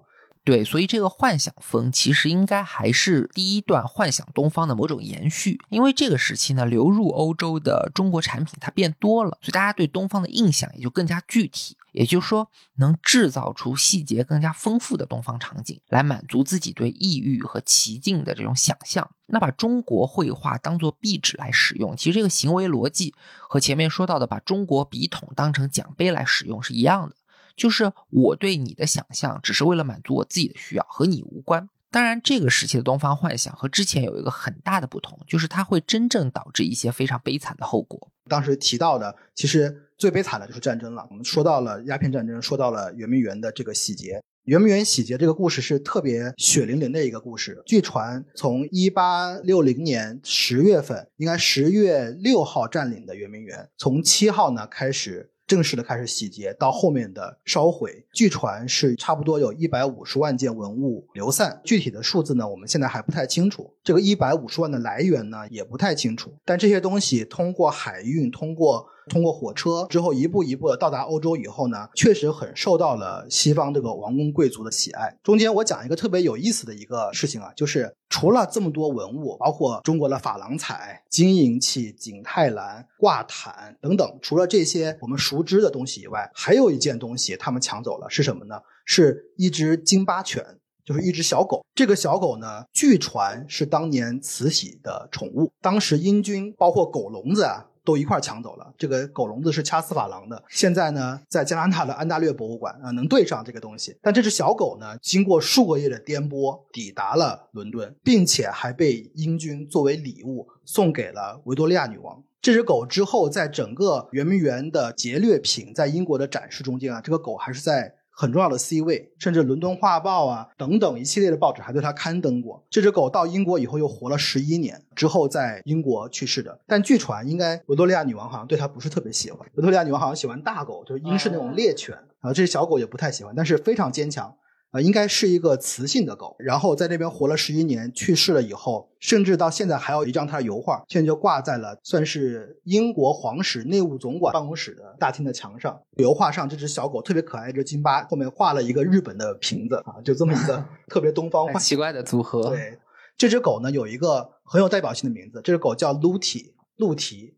[0.43, 19.09] 对，所以这个幻想风其实应该还是第一段幻想东方的某种延续，因为这个时期呢，流入欧洲的中国产品它变多了，所以大家对东方的印象也就更加具体，也就是说能制造出细节更加丰富的东方场景，来满足自己对异域和奇境的这种想象。
[19.27, 23.13] 那把中国绘画当做壁纸来使用，其实这个行为逻辑
[23.49, 27.15] 和前面说到的把中国笔筒当成奖杯来使用是一样的。
[27.55, 31.69] 就是我对你的想象，只是为了满足我自己的需要，和你无关。
[31.91, 38.09] 当然，这个时期的东方幻想和之前有一个很大的不同，就是它会真正导致一些非常悲惨的后果。
[38.29, 41.05] 当时提到的，其实最悲惨的就是战争了。
[41.11, 44.19] 我们说到了鸦片战争，说到了圆明园的这个洗劫。
[44.45, 47.61] 圆明园洗劫这个故事是特别血淋淋的一个故事。
[47.67, 55.29] 据传，从一八六零年十月份，应该十月六号占领的圆明园，从七号呢开始。
[55.47, 63.69] 正式的开始洗劫，到后面的烧毁，据传是差不多有一百五十万件文物流散，具体的数字呢，我们现在还不太清楚。
[63.83, 66.33] 这个一百五十万的来源呢，也不太清楚。
[66.45, 68.87] 但这些东西通过海运，通过。
[69.09, 75.17] 通过火车之后，一步一步的到达欧洲以后呢，确实很受到了西方这个王公贵族的喜爱。
[75.23, 88.55] 中间我讲一个特别有意思的一个事情啊，就是除了这么多文物，包括中国的珐琅彩、金银器、景泰蓝、挂毯等等，除了这些我们熟知的东西以外，还有一件东西他们抢走了，是什么呢？
[88.85, 90.45] 是一只金巴犬，
[90.85, 91.65] 就是一只小狗。
[91.73, 95.51] 这个小狗呢，据传是当年慈禧的宠物。
[95.61, 97.67] 当时英军包括狗笼子啊。
[97.83, 98.73] 都一块抢走了。
[98.77, 103.97] 这个狗笼子是掐丝珐琅的，现在呢，在加拿大的安大略博物馆啊，能对上这个东西。
[104.01, 112.23] 但这只小狗呢，经过数个月的颠簸，抵达了伦敦，并且还被英军作为礼物送给了维多利亚女王。
[112.41, 117.95] 这只狗之后，在整个圆明园的劫掠品在英国的展示中间啊，这个狗还是在。
[118.21, 122.63] 很重要的 C 位，甚至伦敦画报啊等等一系列的报纸还对它刊登过。
[122.69, 126.59] 这只狗到英国以后又活了十一年，之后在英国去世的。
[126.67, 129.39] 但据传，应该维多利亚女王好像对它不是特别喜欢。
[129.55, 134.31] 维多利亚女王好像喜欢大狗，就是英式那种猎犬啊，这只小狗也不太喜欢，但是非常坚强。
[134.71, 145.81] 啊，应该是一个雌性的狗，然后在那边活了十一年，去世了以后，甚至到现在还有一张它的油画，现在就挂在了算是英国皇室内务总管办公室的大厅的墙上。
[145.97, 152.49] 油画上这只小狗特别可爱，一只金巴，后面画了一个日本的瓶子啊，就这么一个 特别东方化奇怪的组合。
[152.49, 152.79] 对，
[153.17, 157.35] 这只狗呢有一个很有代表性的名字，这只狗叫露提，露提。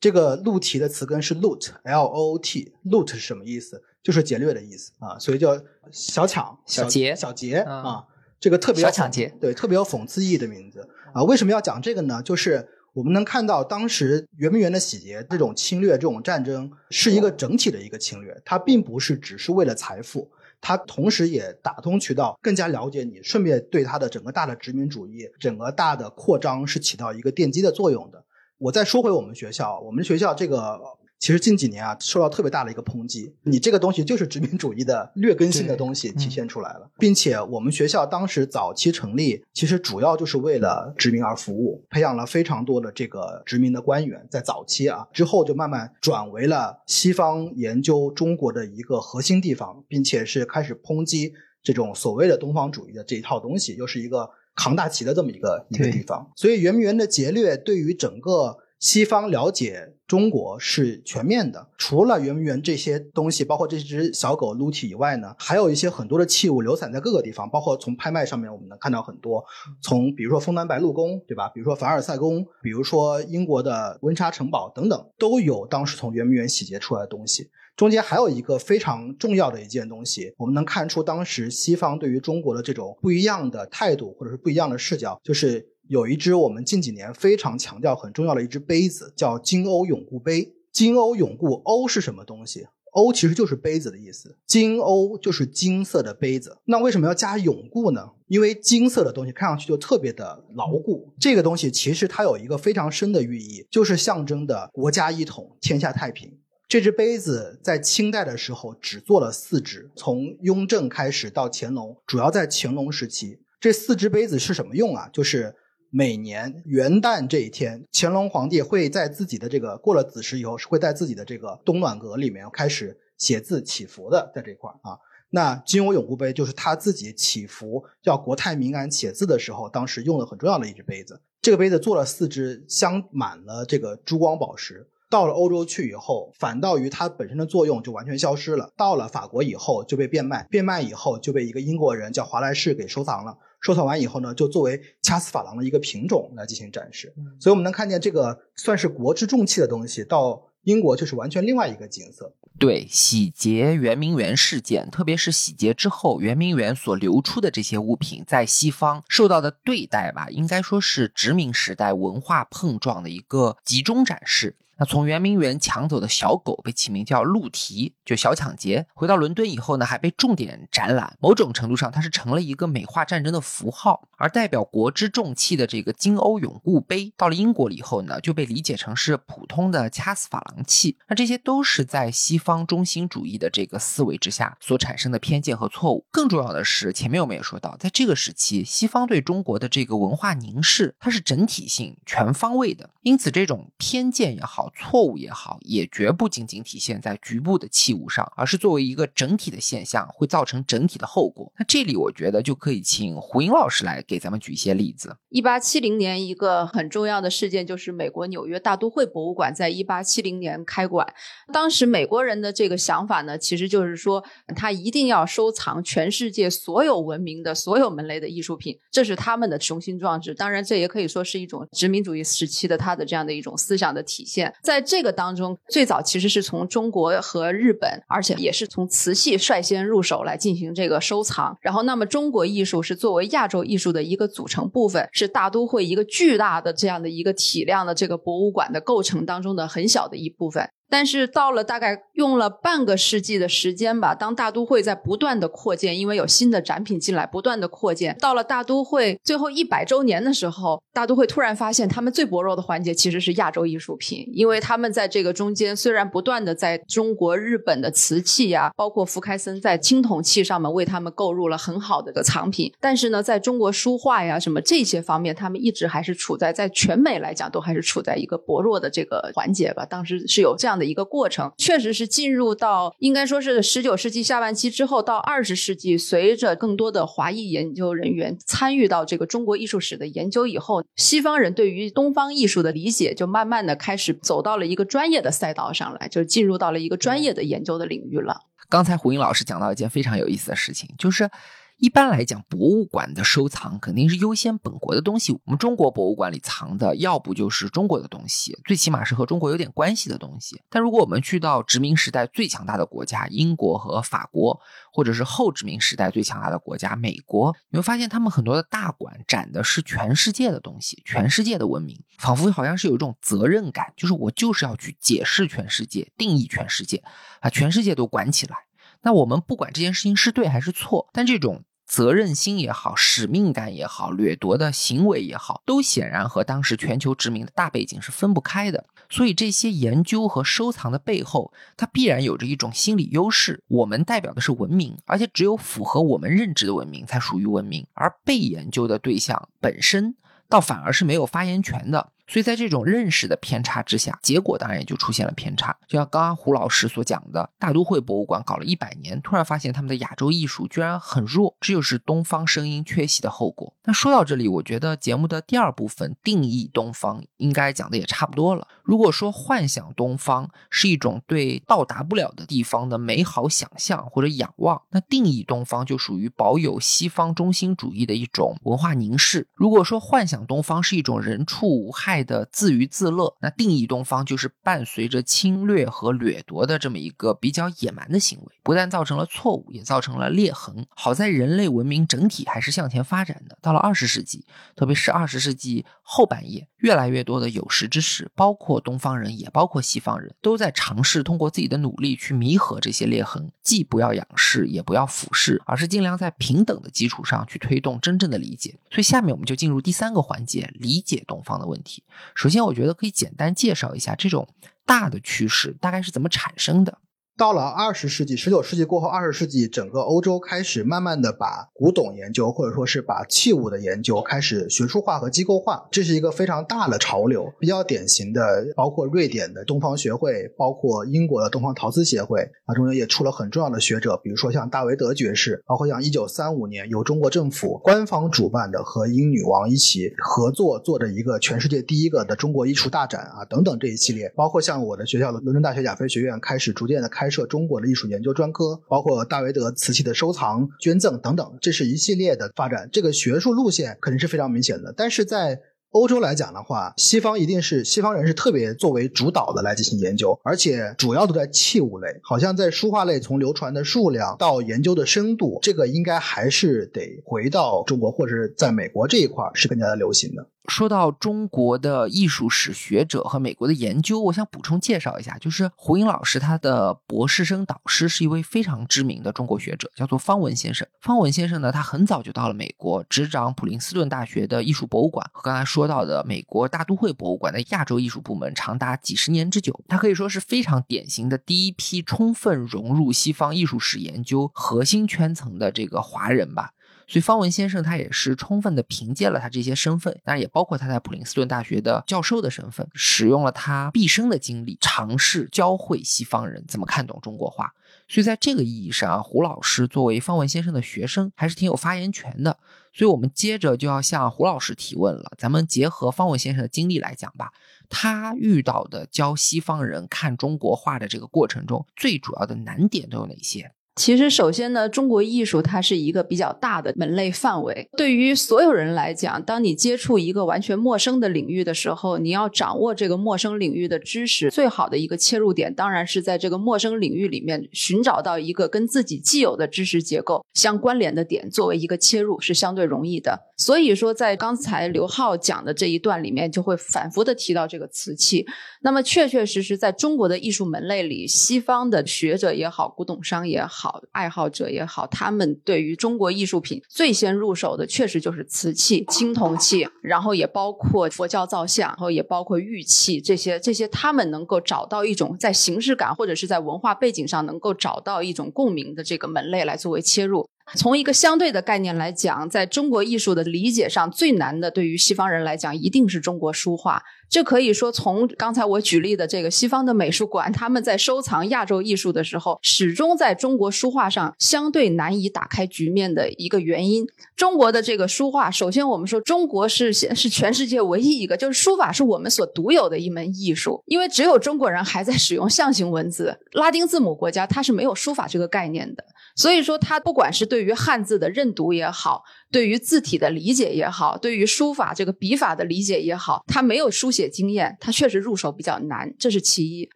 [0.00, 3.82] 这个露提的词根是 loot，l o o t，loot 是什么意思？
[4.04, 8.04] 就是劫掠的意思啊，所以叫小抢、小劫、小劫啊。
[8.38, 11.24] 这个特别小抢劫，对，特别有讽刺意义的名字啊。
[11.24, 12.20] 为什么要讲这个呢？
[12.22, 28.22] 就是我们能看到当时圆明园的洗劫、这种侵略、这种战争是一个整体的一个侵略，它并不是只是为了财富，它同时也打通渠道，更加了解你，顺便对它的整个大的殖民主义、整个大的扩张是起到一个奠基的作用的。
[28.58, 30.78] 我再说回我们学校，我们学校这个
[31.24, 33.34] 其实近几年啊受到特别大的一个抨击。
[33.44, 44.28] 你这个东西就是殖民主义的劣根性的东西体现出来了，并且我们学校当时早期成立，其实主要就是为了殖民而服务，培养了非常多的这个殖民的官员。
[44.30, 51.32] 在早期啊，之后就慢慢转为了西方研究中国的一个核心地方，并且是开始抨击
[51.62, 54.28] 这种所谓的东方主义的这一套东西，又是一个。
[54.56, 61.68] 扛大旗的这么一个一个地方，所以圆明园的劫掠对于整个西方了解中国是全面的。
[61.78, 69.44] 除了圆明园这些东西，包括这只小狗 Luti 以外呢，还有一些很多的器物流散在各个地方，包括从拍卖上面我们能看到很多，
[69.82, 71.48] 从比如说枫丹白露宫，对吧？
[71.48, 77.50] 比如说凡尔赛宫，比如说英国的温莎城堡等等，都有当时从圆明园洗劫出来的东西。
[77.76, 90.54] 中间还有一个非常重要的一件东西，我们能看出当时西方对于中国的这种不一样的态度，或者是不一样的视角，就是有一只我们近几年非常强调很重要的一只杯子，叫金瓯永固杯。
[90.72, 92.66] 金瓯永固，瓯是什么东西？
[92.92, 96.58] 瓯其实就是杯子的意思，金瓯就是金色的杯子。
[96.64, 98.10] 那为什么要加永固呢？
[98.28, 101.12] 因为金色的东西看上去就特别的牢固。
[101.20, 106.38] 这个东西其实它有一个非常深的寓意，就是象征的国家一统、天下太平。
[106.68, 113.38] 这只杯子在清代的时候只做了四只，从雍正开始到乾隆，主要在乾隆时期。
[113.60, 115.08] 这四只杯子是什么用啊？
[115.12, 115.54] 就是
[115.96, 124.98] 每年元旦这一天，乾隆皇帝会在自己的这个过了子时以后，是会在自己的这个东暖阁里面开始写字祈福的，在这块儿啊。
[125.30, 131.22] 那金瓯永固杯就是他自己祈福叫国泰民安写字的时候，当时用的很重要的一只杯子。
[131.40, 134.88] 这个杯子做了四只，镶满了这个珠光宝石。
[135.08, 138.72] 到了欧洲去以后，反倒于它本身的作用就完全消失了。
[138.76, 143.38] 到了法国以后就被变卖，变卖以后就被一个英国人叫华莱士给收藏了。
[143.64, 147.14] 收藏完以后呢，就作为掐丝珐琅的一个品种来进行展示。
[147.40, 152.30] 所以我们能看见这个算是国之重器的东西，到英国就是完全另外一个景色。
[152.58, 164.56] 对，洗劫圆明园事件，特别是洗劫之后，圆明园所流出的这些物品，在西方受到的对待吧，应该说是殖民时代文化碰撞的一个集中展示。
[164.78, 168.86] 那从圆明园抢走的小狗被起名叫鹿提，就小抢劫。
[168.94, 171.16] 回到伦敦以后呢，还被重点展览。
[171.20, 174.08] 某种程度上，它是成了一个美化战争的符号。
[174.16, 180.96] 而代表国之重器的这个金瓯永固杯，到了英国以后呢，就被理解成是普通的掐丝珐琅器。
[181.08, 186.06] 那这些都是在西方中心主义的这个思维之下所产生的偏见和错误。
[186.10, 192.90] 更重要的是，前面我们也说到，在这个时期，西方对中国的这个文化凝视，它是整体性、全方位的。
[193.02, 194.63] 因此，这种偏见也好。
[194.74, 201.52] 错误也好，也绝不仅仅体现在局部的器物上，而是作为一个整体的现象，会造成整体的后果。
[201.58, 205.16] 那这里我觉得就可以请胡英老师来给咱们举一些例子。
[205.30, 211.06] 一八七零年，一个很重要的事件就是美国纽约大都会博物馆在一八七零年开馆。
[211.52, 214.24] 当时美国人的这个想法呢，其实就是说
[214.54, 220.32] 他一定要收藏全世界所有文明的所有门类的艺术品，这是他们的雄心壮志。
[220.34, 224.53] 当然，这也可以说是一种殖民主义时期的他的这样的一种思想的体现。
[224.62, 231.56] 在这个当中，最早其实是从中国和日本，而且也是从瓷器率先入手来进行这个收藏。
[231.60, 240.68] 然后，那么中国艺术是作为亚洲艺术的一个组成部分，是大都会一个巨大的这样的一个体量的这个博物馆的构成当中的很小的一部分。
[240.94, 269.84] 但是到了大概用了半个世纪的时间吧，当大都会在不断的扩建，因为有新的展品进来，不断的扩建，到了大都会最后一百周年的时候，大都会突然发现他们最薄弱的环节其实是亚洲艺术品，因为他们在这个中间虽然不断的在中国、日本的瓷器呀，包括福开森在青铜器上面为他们购入了很好的个藏品，但是呢，在中国书画呀什么这些方面，他们一直还是处在在全美来讲都还是处在一个薄弱的这个环节吧。
[269.84, 270.83] 当时是有这样的。
[270.84, 288.42] 一个过程，确实是进入到应该说是十九世纪下半期之后，到二十世纪，随着更多的华裔研究人员参与到这个中国艺术史的研究以后，西方人对于东方艺术的理解就慢慢的开始走到了一个专业的赛道上来，就进入到了一个专业的研究的领域了。
[288.68, 291.30] 刚才胡英老师讲到一件非常有意思的事情，就是。
[291.76, 295.32] 一般来讲，博物馆的收藏肯定是优先本国的东西。
[295.32, 300.62] 我们中国博物馆里藏的，要不就是中国的东西，最起码是和中国有点关系的东西。
[300.70, 304.58] 但如果我们去到殖民时代最强大的国家英国和法国，
[304.92, 317.02] 或者是后殖民时代最强大的国家美国，你会发现他们很多的大馆展的是全世界的东西，全世界的文明，仿佛好像是有一种责任感，就是我就是要去解释全世界，定义全世界，
[317.40, 318.56] 把全世界都管起来。
[319.04, 328.86] 那我们不管这件事情是对还是错，但这种责任心也好，使命感也好，掠夺的行为也好，都显然和当时全球殖民的大背景是分不开的。
[329.10, 333.62] 所以这些研究和收藏的背后，它必然有着一种心理优势。
[333.68, 340.16] 我们代表的是文明，而且只有符合我们认知的文明才属于文明，而被研究的对象本身，
[340.48, 342.13] 倒反而是没有发言权的。
[342.26, 345.76] 所以在这种认识的偏差之下，结果当然也就出现了偏差。
[345.86, 353.74] 就像刚刚胡老师所讲的，大都会博物馆搞了一百年，突然发现他们的亚洲艺术居然很弱，这就是东方声音缺席的后果。
[353.84, 358.66] 那说到这里，我觉得节目的第二部分定义东方应该讲的也差不多了。
[358.82, 369.46] 如果说幻想东方是一种对到达不了的地方的美好想象或者仰望，那定义东方就属于保有西方中心主义的一种文化凝视。
[369.54, 380.86] 如果说幻想东方是一种人畜无害，爱的自娱自乐，那定义东方就是伴随着侵略和掠夺的这么一个比较野蛮的行为，不但造成了错误，也造成了裂痕。
[380.90, 383.58] 好在人类文明整体还是向前发展的。
[383.60, 384.46] 到了二十世纪，
[384.76, 398.78] 特别是二十世纪后半叶，越来越多的有识之士，包括东方人，也包括西方人，都在尝试通过自己的努力去弥合这些裂痕，既不要仰视，也不要俯视，而是尽量在平等的基础上去推动真正的理解。
[398.88, 402.03] 所以，下面我们就进入第三个环节，理解东方的问题。
[402.34, 404.48] 首先，我觉得可以简单介绍一下这种
[404.84, 406.98] 大的趋势大概是怎么产生的。
[407.36, 417.52] 到了二十世纪，十九世纪过后，二十世纪整个欧洲开始慢慢的把古董研究，或者说是把器物的研究开始学术化和机构化，这是一个非常大的潮流。
[417.58, 437.23] 比较典型的，包括瑞典的东方学会，包括英国的东方陶瓷协会啊，中间也出了很重要的学者，比如说像大维德爵士，包括像一九三五年由中国政府官方主办的和英女王一起合作做的一个全世界第一个的中国艺术大展啊，等等这一系列，包括像我的学校的伦敦大学亚非学院开始逐渐的开。
[437.24, 442.86] 开设中国的艺术研究专科，包括大维德瓷器的收藏、捐赠等等，这是一系列的发展。
[442.92, 444.92] 这个学术路线肯定是非常明显的。
[444.94, 445.58] 但是在
[445.92, 460.46] 欧洲来讲的话，西方一定是西方人是特别作为主导的来进行研究，而且主要都在器物类，好像在书画类，从流传的数量到研究的深度，这个应该还是得回到中国或者是在美国这一块是更加的流行的。
[460.68, 470.86] 说到中国的艺术史学者和美国的研究，我想补充介绍一下，就是胡英老师他的博士生导师是一位非常知名的中国学者，叫做方文先生。
[471.00, 479.78] 方文先生呢，他很早就到了美国，执掌普林斯顿大学的艺术博物馆和刚才说到的美国大都会博物馆的亚洲艺术部门，长达几十年之久。
[479.88, 486.70] 他可以说是非常典型的第一批充分融入西方艺术史研究核心圈层的这个华人吧。
[487.06, 497.72] 所以方文先生他也是充分的凭借了他这些身份，当然也包括他在普林斯顿大学的教授的身份，使用了他毕生的经历，尝试教会西方人怎么看懂中国画。
[498.08, 502.58] 所以在这个意义上啊，胡老师作为方文先生的学生，还是挺有发言权的。
[502.92, 507.50] 所以我们接着就要向胡老师提问了，咱们结合方文先生的经历来讲吧，
[507.88, 513.72] 他遇到的教西方人看中国画的这个过程中，最主要的难点都有哪些？
[513.96, 517.88] 其实，首先呢，中国艺术它是一个比较大的门类范围。
[517.96, 533.52] 对于所有人来讲，当你接触一个完全陌生的领域的时候，你要掌握这个陌生领域的知识，最好的一个切入点，当然是在这个陌生领域里面寻找到一个跟自己既有的知识结构相关联的点，作为一个切入是相对容易的。
[533.56, 538.44] 所以说，在刚才刘浩讲的这一段里面，就会反复的提到这个瓷器。
[538.84, 544.02] 那么，确确实实，在中国的艺术门类里，西方的学者也好，古董商也好。
[544.12, 553.58] 爱好者也好，他们对于中国艺术品最先入手的，确实就是瓷器、青铜器，然后也包括佛教造像，然后也包括玉器这些。
[553.58, 560.46] 这些他们能够找到一种在形式感或者是在文化背景上能够找到一种共鸣的这个门类来作为切入。
[560.76, 567.02] 从一个相对的概念来讲，在中国艺术的理解上最难的，对于西方人来讲，一定是中国书画。
[567.34, 577.04] 这可以说，从刚才我举例的这个西方的美术馆，他们在收藏亚洲艺术的时候，始终在中国书画上相对难以打开局面的一个原因。
[577.34, 589.04] 中国的这个书画，首先我们说，中国是是全世界唯一一个，就是书法是我们所独有的一门艺术，因为只有中国人还在使用象形文字，拉丁字母国家它是没有书法这个概念的。
[589.34, 592.22] 所以说，它不管是对于汉字的认读也好。
[592.52, 599.88] 对于字体的理解也好，对于书法这个笔法的理解也好，它没有书写经验，他确实入手比较难，这是其一。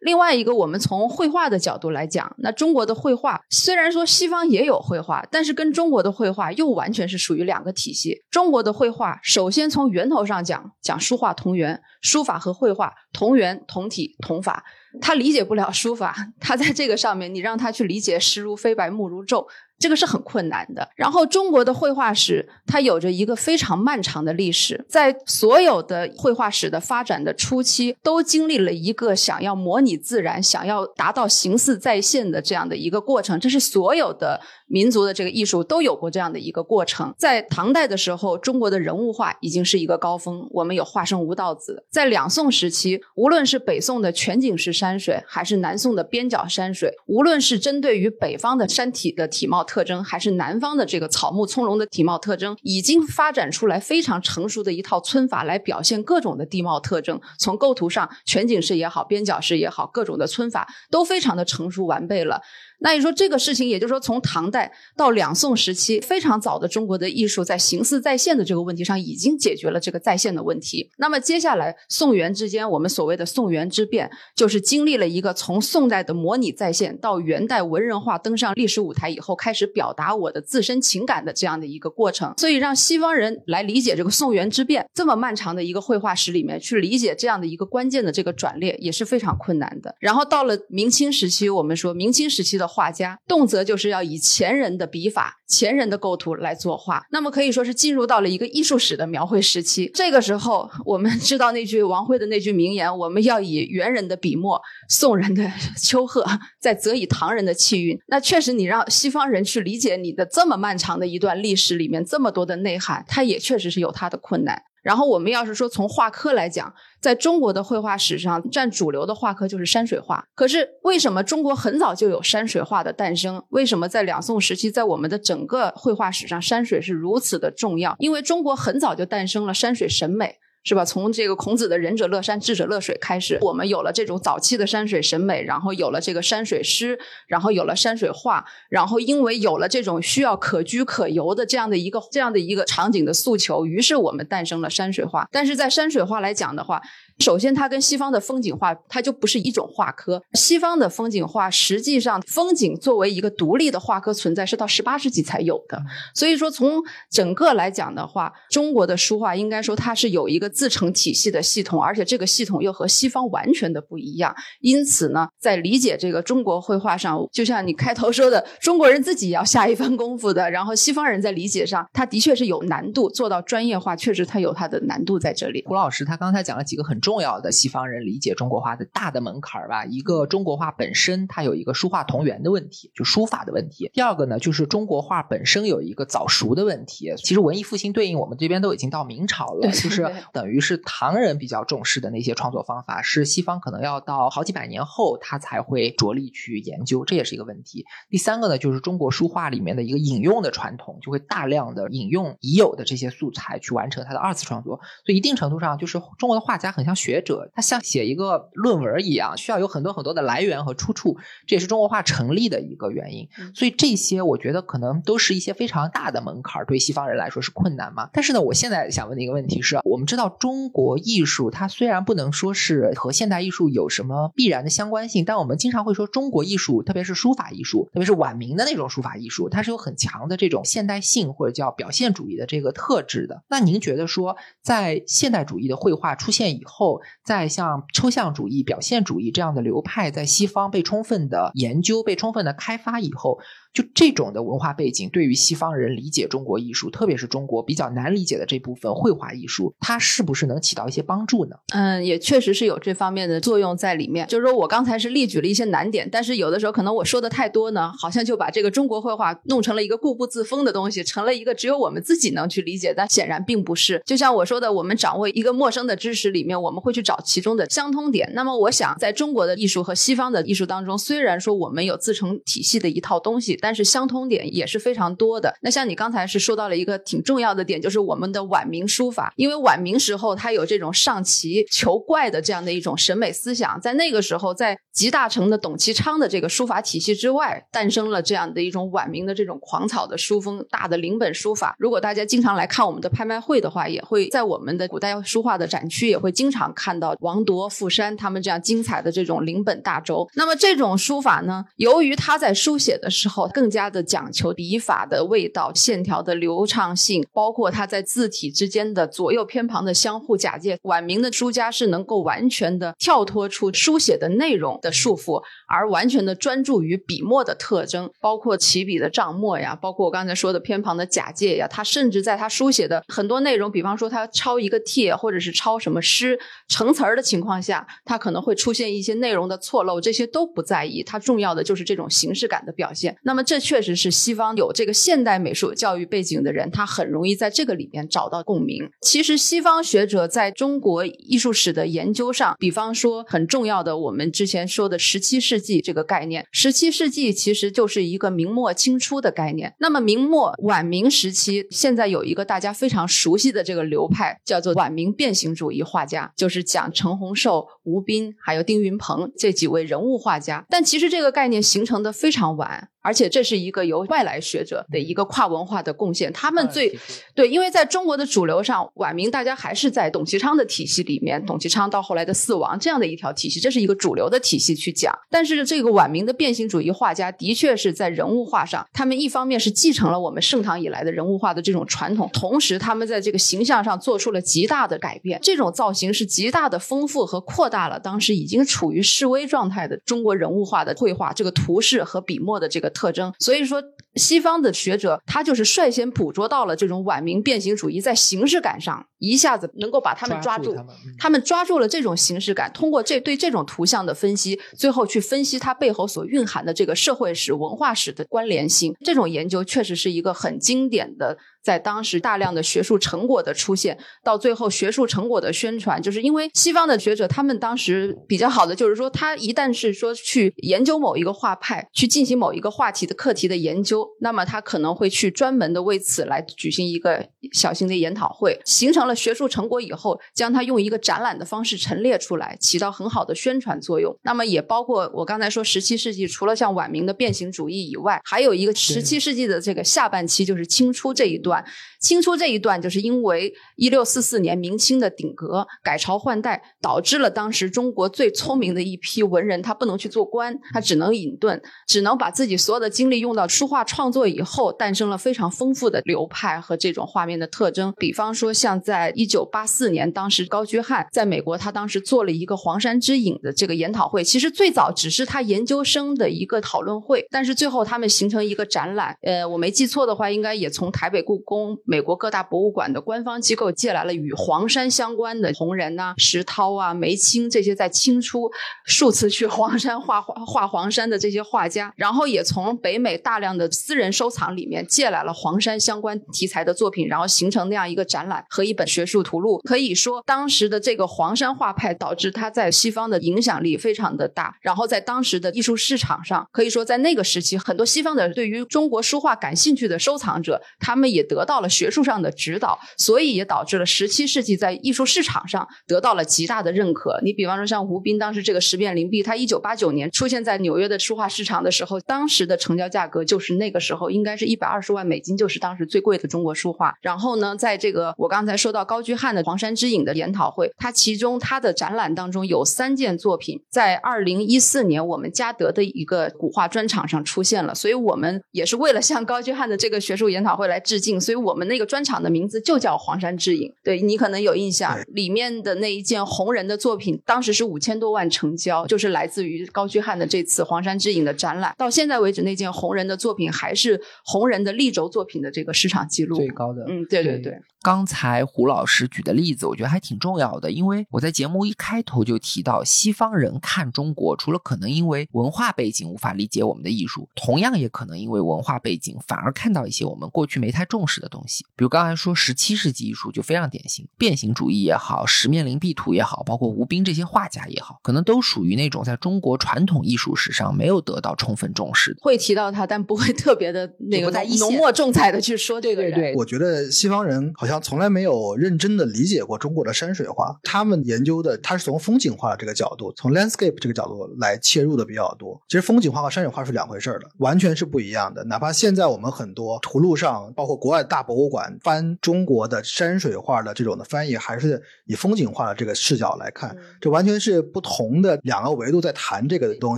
[0.01, 8.23] 另外一个，我们从绘画的角度来讲，那中国的绘画虽然说西方也有绘画，但是跟中国的绘画又完全是属于两个体系。
[8.29, 14.63] 中国的绘画首先从源头上讲，讲书画同源，书法和绘画同源同体同法。
[15.01, 19.45] 他理解不了书法，他在这个上面，你让他去理解石如飞白目如昼。
[19.79, 20.87] 这个是很困难的。
[20.95, 33.39] 然后，中国的绘画史它有着一个非常漫长的历史，在所有的绘画史的发展的初期，都经历了一个想要模拟自然、想要达到形似再现的这样的一个过程。
[33.39, 34.39] 这是所有的。
[34.71, 37.11] 民族的这个艺术都有过这样的一个过程。
[37.17, 41.87] 在唐代的时候，中国的人物画已经是一个高峰，我们有画圣吴道子。
[41.89, 57.21] 在两宋时期，无论是北宋的全景式山水，还是南宋的边角山水，无论是针对于北方的山体的体貌特征，还是南方的这个草木葱茏的体貌特征，已经发展出来非常成熟的一套皴法来表现各种的地貌特征。
[57.37, 62.41] 从构图上，全景式也好，边角式也好，各种的皴法都非常的成熟完备了。
[62.79, 70.89] 那你说这个事情，也就是说，从唐代到两宋时期，非常早的中国的艺术在形似再现的这个问题上，已经解决了这个再现的问题。
[70.97, 82.33] 那么接下来宋元之间，我们所谓的宋元之变，就是经历了一个从宋代的模拟再现到元代文人画登上历史舞台以后，开始表达我的自身情感的这样的一个过程。
[82.37, 89.93] 所以让西方人来理解这个宋元之变这么漫长的一个绘画史里面去理解这样的一个关键的这个转列，也是非常困难的。
[89.99, 92.68] 然后到了明清时期，我们说明清时期的。
[92.69, 99.89] 画家动辄就是要以前人的笔法、前人的构图来作画，那么可以说是进入到了一个艺术史的描绘时期。
[99.93, 105.51] 这个时候，我们知道那句王辉的那句名言：“我们要以元人的笔墨，宋人的
[105.81, 106.23] 丘壑，
[106.59, 114.61] 再则以唐人的气韵。”那确实，你让西方人去理解你的这么漫长的一段历史里面这么多的内涵，他也确实是有他的困难。
[114.89, 120.25] 然后我们要是说从画科来讲，在中国的绘画史上占主流的画科就是山水画。
[120.33, 123.39] 可是为什么中国很早就有山水画的诞生？
[123.49, 127.95] 为什么在两宋时期，在我们的整个绘画史上，山水是如此的重要？
[127.99, 130.37] 因为中国很早就诞生了山水审美。
[130.63, 130.83] 是吧？
[130.85, 145.27] 从这个孔子的仁者乐山，智者乐水开始，我们有了这种早期的山水审美，然后有了这个山水诗，然后有了山水画，然后因为有了这种需要可居可游的这样的一个这样的一个场景的诉求，于是我们诞生了山水画。
[145.31, 146.81] 但是在山水画来讲的话，
[147.19, 150.21] 首先，它跟西方的风景画，它就不是一种画科。
[150.33, 155.81] 西方的风景画，实际上风景作为一个独立的画科存在，是到十八世纪才有的。
[156.13, 164.33] 所以说，从整个来讲的话，中国的书画应该说它是有一个自成体系的系统，而且这个系统又和西方完全的不一样。
[164.61, 170.49] 因此呢，在理解这个中国绘画上，就像你开头说的，中国人自己要下一番功夫的。
[170.49, 175.63] 然后，西方人在理解上，他的确是有难度，做到专业化，确实他有他的难度在这里。
[175.67, 177.09] 胡老师他刚才讲了几个很重。
[177.09, 183.89] 重要的西方人理解中国画的大的门槛儿吧，一个中国画本身它有一个书画同源的问题，就书法的问题。
[183.91, 187.11] 第二个呢，就是中国画本身有一个早熟的问题。
[187.17, 190.07] 其实文艺复兴对应我们这边都已经到明朝了，就是
[190.39, 197.85] 等等于是唐人比较重视的那些创作方法，是西方可能要到好几百年后他才会着力去研究，这也是一个问题。
[198.09, 204.79] 第三个呢，就是中国书画里面的一个引用的传统，就会大量的引用已有的这些素材去完成他的二次创作。
[205.05, 211.17] 所以一定程度上，就是中国的画家很像学者，他像写一个论文一样，需要有很多很多的来源和出处，
[211.47, 213.27] 这也是中国画成立的一个原因。
[213.53, 218.09] 所以这些我觉得可能都是一些非常大的门槛，对西方人来说是困难嘛。
[218.13, 233.43] 但是呢，我现在想问的一个问题是，我们知道中国艺术它虽然不能说是和现代艺术有什么必然的相关性，但我们经常会说中国艺术，特别是书法艺术，特别是晚明的那种书法艺术，它是有很强的这种现代性或者叫表现主义的这个特质的。
[233.49, 243.39] 那您觉得说，在现代主义的绘画出现以后，在像抽象主义、表现主义这样的流派在西方被充分的研究、被充分的开发以后？
[243.73, 251.55] 就这种的文化背景，对于西方人理解中国艺术，特别是中国比较难理解的这部分绘画艺术，它是不是能起到一些帮助呢？
[251.73, 254.27] 嗯，也确实是有这方面的作用在里面。
[254.27, 264.01] 就是说我刚才是列举了一些难点，但是有的时候可能我说的太多呢，好像就把这个中国绘画弄成了一个固步自封的东西，成了一个只有我们自己能去理解，但显然并不是。
[264.03, 268.31] 就像我说的，我们掌握一个陌生的知识里面，我们会去找其中的相通点。
[268.33, 273.58] 那么我想，在中国的艺术和西方的艺术当中，虽然说我们有自成体系的一套东西。
[273.61, 275.53] 但是相通点也是非常多的。
[275.61, 291.75] 那像你刚才是说到了一个挺重要的点，就是我们的晚明书法，因为晚明时候它有这种上奇求怪的这样的一种审美思想，在那个时候，在集大成的董其昌的这个书法体系之外，诞生了这样的一种晚明的这种狂草的书风，大的临本书法。
[291.79, 300.27] 如果大家经常来看我们的拍卖会的话，也会在我们的古代书画的展区也会经常看到王铎、傅山他们这样精彩的这种临本大轴。
[300.35, 310.77] 那么这种书法呢，由于他在书写的时候更加的讲求笔法的味道、线条的流畅性，包括它在字体之间的左右偏旁的相互假借。
[310.83, 321.67] 晚明的书家是能够完全的跳脱出书写的内容的束缚，而完全的专注于笔墨的特征，包括起笔的账墨呀，包括我刚才说的偏旁的假借呀。
[321.67, 331.03] 他甚至在他书写的很多内容，比方说他抄一个帖，或者是抄什么诗成词儿的情况下，他可能会出现一些内容的错漏，这些都不在意。
[331.03, 333.15] 他重要的就是这种形式感的表现。
[333.23, 338.89] 那么这确实是西方有这个现代美术教育背景的人，他很容易在这个里面找到共鸣。
[339.01, 349.73] 其实西方学者在中国艺术史的研究上，比方说很重要的，我们之前说的十七世纪这个概念，十七世纪其实就是一个明末清初的概念。
[349.79, 360.63] 那么明末晚明时期，现在有一个大家非常熟悉的这个流派，叫做晚明变形主义画家，就是讲陈洪寿、吴斌还有丁云鹏这几位人物画家。
[360.69, 362.89] 但其实这个概念形成的非常晚。
[363.01, 366.93] 而且这是一个由外来学者的一个跨文化的贡献，他们最
[367.33, 375.17] 对，因为在中国的主流上，晚明大家还是在董其昌的体系里面，董其昌到后来的四王这样的一条体系，这是一个主流的体系去讲。
[375.29, 385.39] 但是这个晚明的变形主义画家的确是在人物画上，他们一方面是继承了我们盛唐以来的人物画的这种传统，同时他们在这个形象上做出了极大的改变。
[385.41, 392.89] 这种造型是极大的丰富和扩大了当时已经处于示威状态的中国人物画的绘画这个图式和笔墨的这个。
[392.89, 393.81] 特征，所以说
[394.15, 400.75] 西方的学者他就是率先捕捉到了这种晚明变形主义在形式感上一下子能够把他们抓住，
[401.17, 408.95] 他们抓住了这种形式感，通过这对这种图像的分析，最后去分析它背后所蕴含的这个社会史、文化史的关联性。
[409.05, 411.37] 这种研究确实是一个很经典的。
[411.61, 434.17] 在当时大量的学术成果的出现，到最后学术成果的宣传，就是因为西方的学者他们当时比较好的就是说，他一旦是说去研究某一个画派，去进行某一个话题的课题的研究，那么他可能会去专门的为此来举行一个小型的研讨会，形成了学术成果以后，将它用一个展览的方式陈列出来，起到很好的宣传作用。
[434.23, 441.49] 那么也包括我刚才说十七世纪，除了像晚明的变形主义以外，还有一个十七世纪的这个下半期，就是清初这一段。
[441.49, 441.65] 段
[441.99, 457.91] 清初这一段，就是因为一六四四年明清的顶格、改朝换代，导致了当时中国最聪明的一批文人，他不能去做官，他只能隐遁，只能把自己所有的精力用到书画创作以后，诞生了非常丰富的流派和这种画面的特征。
[457.97, 469.15] 比方说，像在在一九八四年，当时高居翰在美国，他当时做了一个《黄山之影》的这个研讨会，其实最早只是他研究生的一个讨论会，但是最后他们形成一个展览。
[469.21, 471.77] 呃，我没记错的话，应该也从台北故宫。
[471.85, 478.51] 美国各大博物馆的官方机构借来了与黄山相关的红人呐、石涛啊、梅青这些在清初
[478.85, 507.19] 数次去黄山画画画黄山的这些画家， 然后也从北美大量的私人收藏里面借来了黄山相关题材的作品，然后形成那样一个展览和一本学术图录，可以说当时的这个黄山画派导致他在西方的影响力非常的大，然后在当时的艺术市场上，可以说在那个时期，很多西方的对于中国书画感兴趣的收藏者，他们也得到了学术上的指导，所以也导致了十七世纪在艺术市场上得到了极大的认可。
[507.23, 516.95] 你比方说像吴彬当时这个十变灵璧，他一九八九年出现在纽约的书画市场的时候，当时的成交价格就是那个时候应该是一百二十万美金，就是当时最贵的中国书画。
[517.01, 533.69] 然后呢，在这个我刚才说到高居翰的《黄山之影》的研讨会，他其中他的展览当中有三件作品，在二零一四年我们嘉德的一个古画专场上出现了，所以我们也是为了向高居翰的这个学术研讨会来致敬，所以我们那个专场的名字就叫《黄山之影》。
[533.83, 541.73] 对你可能有印象，里面的那一件红人的作品，当时是五千多万成交，就是来自于高居翰的这次《黄山之影》的展览。
[541.77, 546.85] 到现在为止，那件红人的作品还是红人的立轴作品的这个市场记录最高的。
[546.87, 547.53] 嗯，对对对。
[547.81, 561.65] 刚才胡老师举的例子，我觉得还挺重要的，因为我在节目一开头就提到，西方人看中国，除了可能因为文化背景无法理解我们的艺术，同样也可能因为文化背景反而看到一些我们过去没太重视的东西。
[561.75, 572.19] 比如刚才说十七世纪艺术就非常典型，变形主义也好，十面灵璧图也好，包括吴斌这些画家也好，可能都属于那种在中国传统艺术史上没有得到充分重视的。
[572.21, 576.13] 会提到他，但不会特别的 那个浓墨重彩的去说这个人。
[576.13, 585.59] 对我觉得西方人好像从来没有认真的理解过中国的山水画，他们研究的他是从风景画这个角度，从 landscape 这个角度来切入的比较多。
[585.67, 588.43] 其实风景画和山水画是两回事儿的，完全是不一样的。
[588.45, 599.97] 哪怕现在我们很多图录上，包括国外大博物馆翻中国的山水画的这种的翻译，还是以风景画的这个视角来看，这完全是不同的两个维度在谈这个东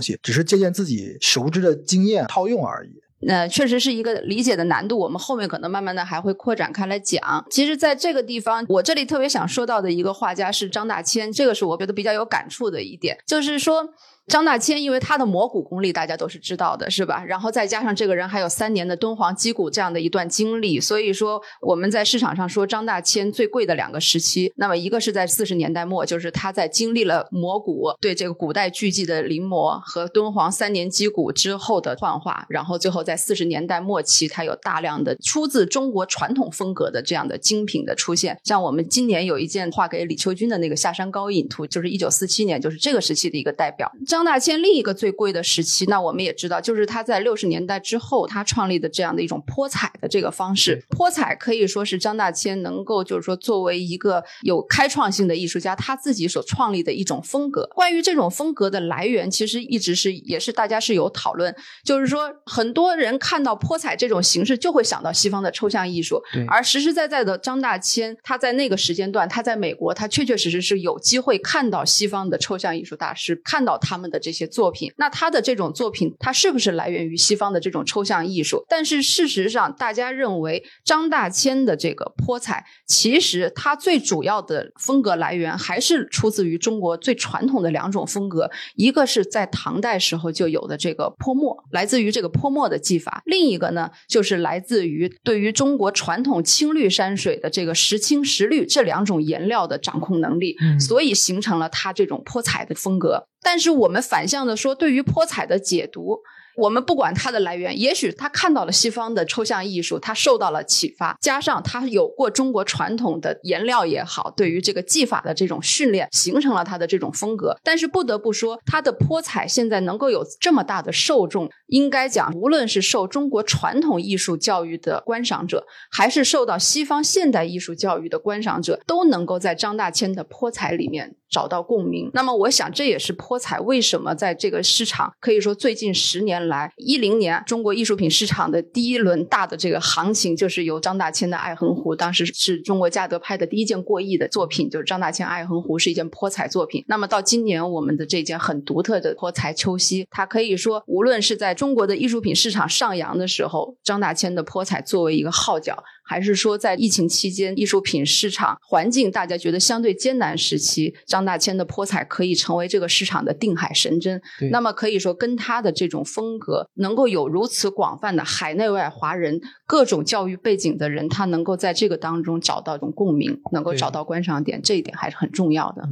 [0.00, 2.90] 西，只是借鉴自己熟知的经验套用而已。
[3.22, 7.44] 那确实是一个理解的难度，我们后面可能慢慢的还会扩展开来讲。
[7.50, 13.94] 其实，在这个地方，我这里特别想说到的一个画家是张大千，这个是我觉得比较有感触的一点，就是说。
[14.28, 17.24] 张大千，因为他的磨骨功力大家都是知道的，是吧？
[17.24, 38.38] 然后再加上这个人还有三年的敦煌击鼓这样的一段经历，所以说我们在市场上说张大千最贵的两个时期，那么一个是在四十年代末，就是他在经历了磨骨对这个古代巨迹的临摹和敦煌三年击鼓之后的幻化，然后最后在四十年代末期，他有大量的出自中国传统风格的这样的精品的出现。
[38.44, 43.90] 像我们今年有一件画给李秋君的那个下山高影图，就是一九四七年，就是这个时期的一个代表。
[44.12, 50.84] 张大千另一个最贵的时期，那我们也知道，就是他在六十年代之后，他创立的这样的一种泼彩的这个方式。
[50.90, 57.66] 泼彩可以说是张大千能够就是说作为一个有开创性的艺术家，他自己所创立的一种风格。
[57.74, 74.42] 关于这种风格的来源，其实一直是也是大家是有讨论，就是说很多人看到泼彩这种形式，就会想到西方的抽象艺术，而实实在在的张大千，他在那个时间段，他在美国，他确确实实是有机会看到西方的抽象艺术大师，看到他们的这些。
[74.52, 78.62] 作品，那他的这种作品，它是不是来源于西方的这种抽象艺术？
[78.68, 103.28] 但是事实上，大家认为张大千的这个泼彩，其实它最主要的风格来源还是出自于中国最传统的两种风格，一个是在唐代时候就有的这个泼墨，来自于这个泼墨的技法；另一个呢，就是来自于对于中国传统青绿山水的这个石青、石绿这两种颜料的掌控能力，所以形成了他这种泼彩的风格。
[103.42, 106.22] 但是我们反向的说，对于泼彩的解读。
[106.56, 117.56] 我们不管它的来源，也许他看到了西方的抽象艺术，他受到了启发，加上他有过中国传统的颜料也好，对于这个技法的这种训练，形成了他的这种风格。
[117.62, 132.10] 但是不得不说，他的泼彩现在能够有这么大的受众，应该讲，无论是受中国传统艺术教育的观赏者，还是受到西方现代艺术教育的观赏者，都能够在张大千的泼彩里面找到共鸣。
[132.12, 136.41] 那么，我想这也是泼彩为什么在这个市场可以说最近十年。
[136.48, 146.84] 来一零年，中国艺术品市场的第一轮大的这个行情，就是由张大千的《爱痕湖》，当时是中国嘉德拍的第一件过亿的作品，就是张大千《爱痕湖》是一件泼彩作品。
[146.88, 155.82] 那么到今年，我们的这件很独特的泼彩秋夕，它可以说，无论是在中国的艺术品市场上扬的时候，张大千的泼彩作为一个号角。
[156.04, 164.20] 还是说，在疫情期间，艺术品市场环境大家觉得相对艰难时期，张大千的泼彩可以成为这个市场的定海神针。
[164.50, 169.40] 那么可以说，跟他的这种风格能够有如此广泛的海内外华人
[169.72, 175.88] 各种教育背景的人，他能够在这个当中找到一种共鸣，能够找到观赏点，这一点还是很重要的。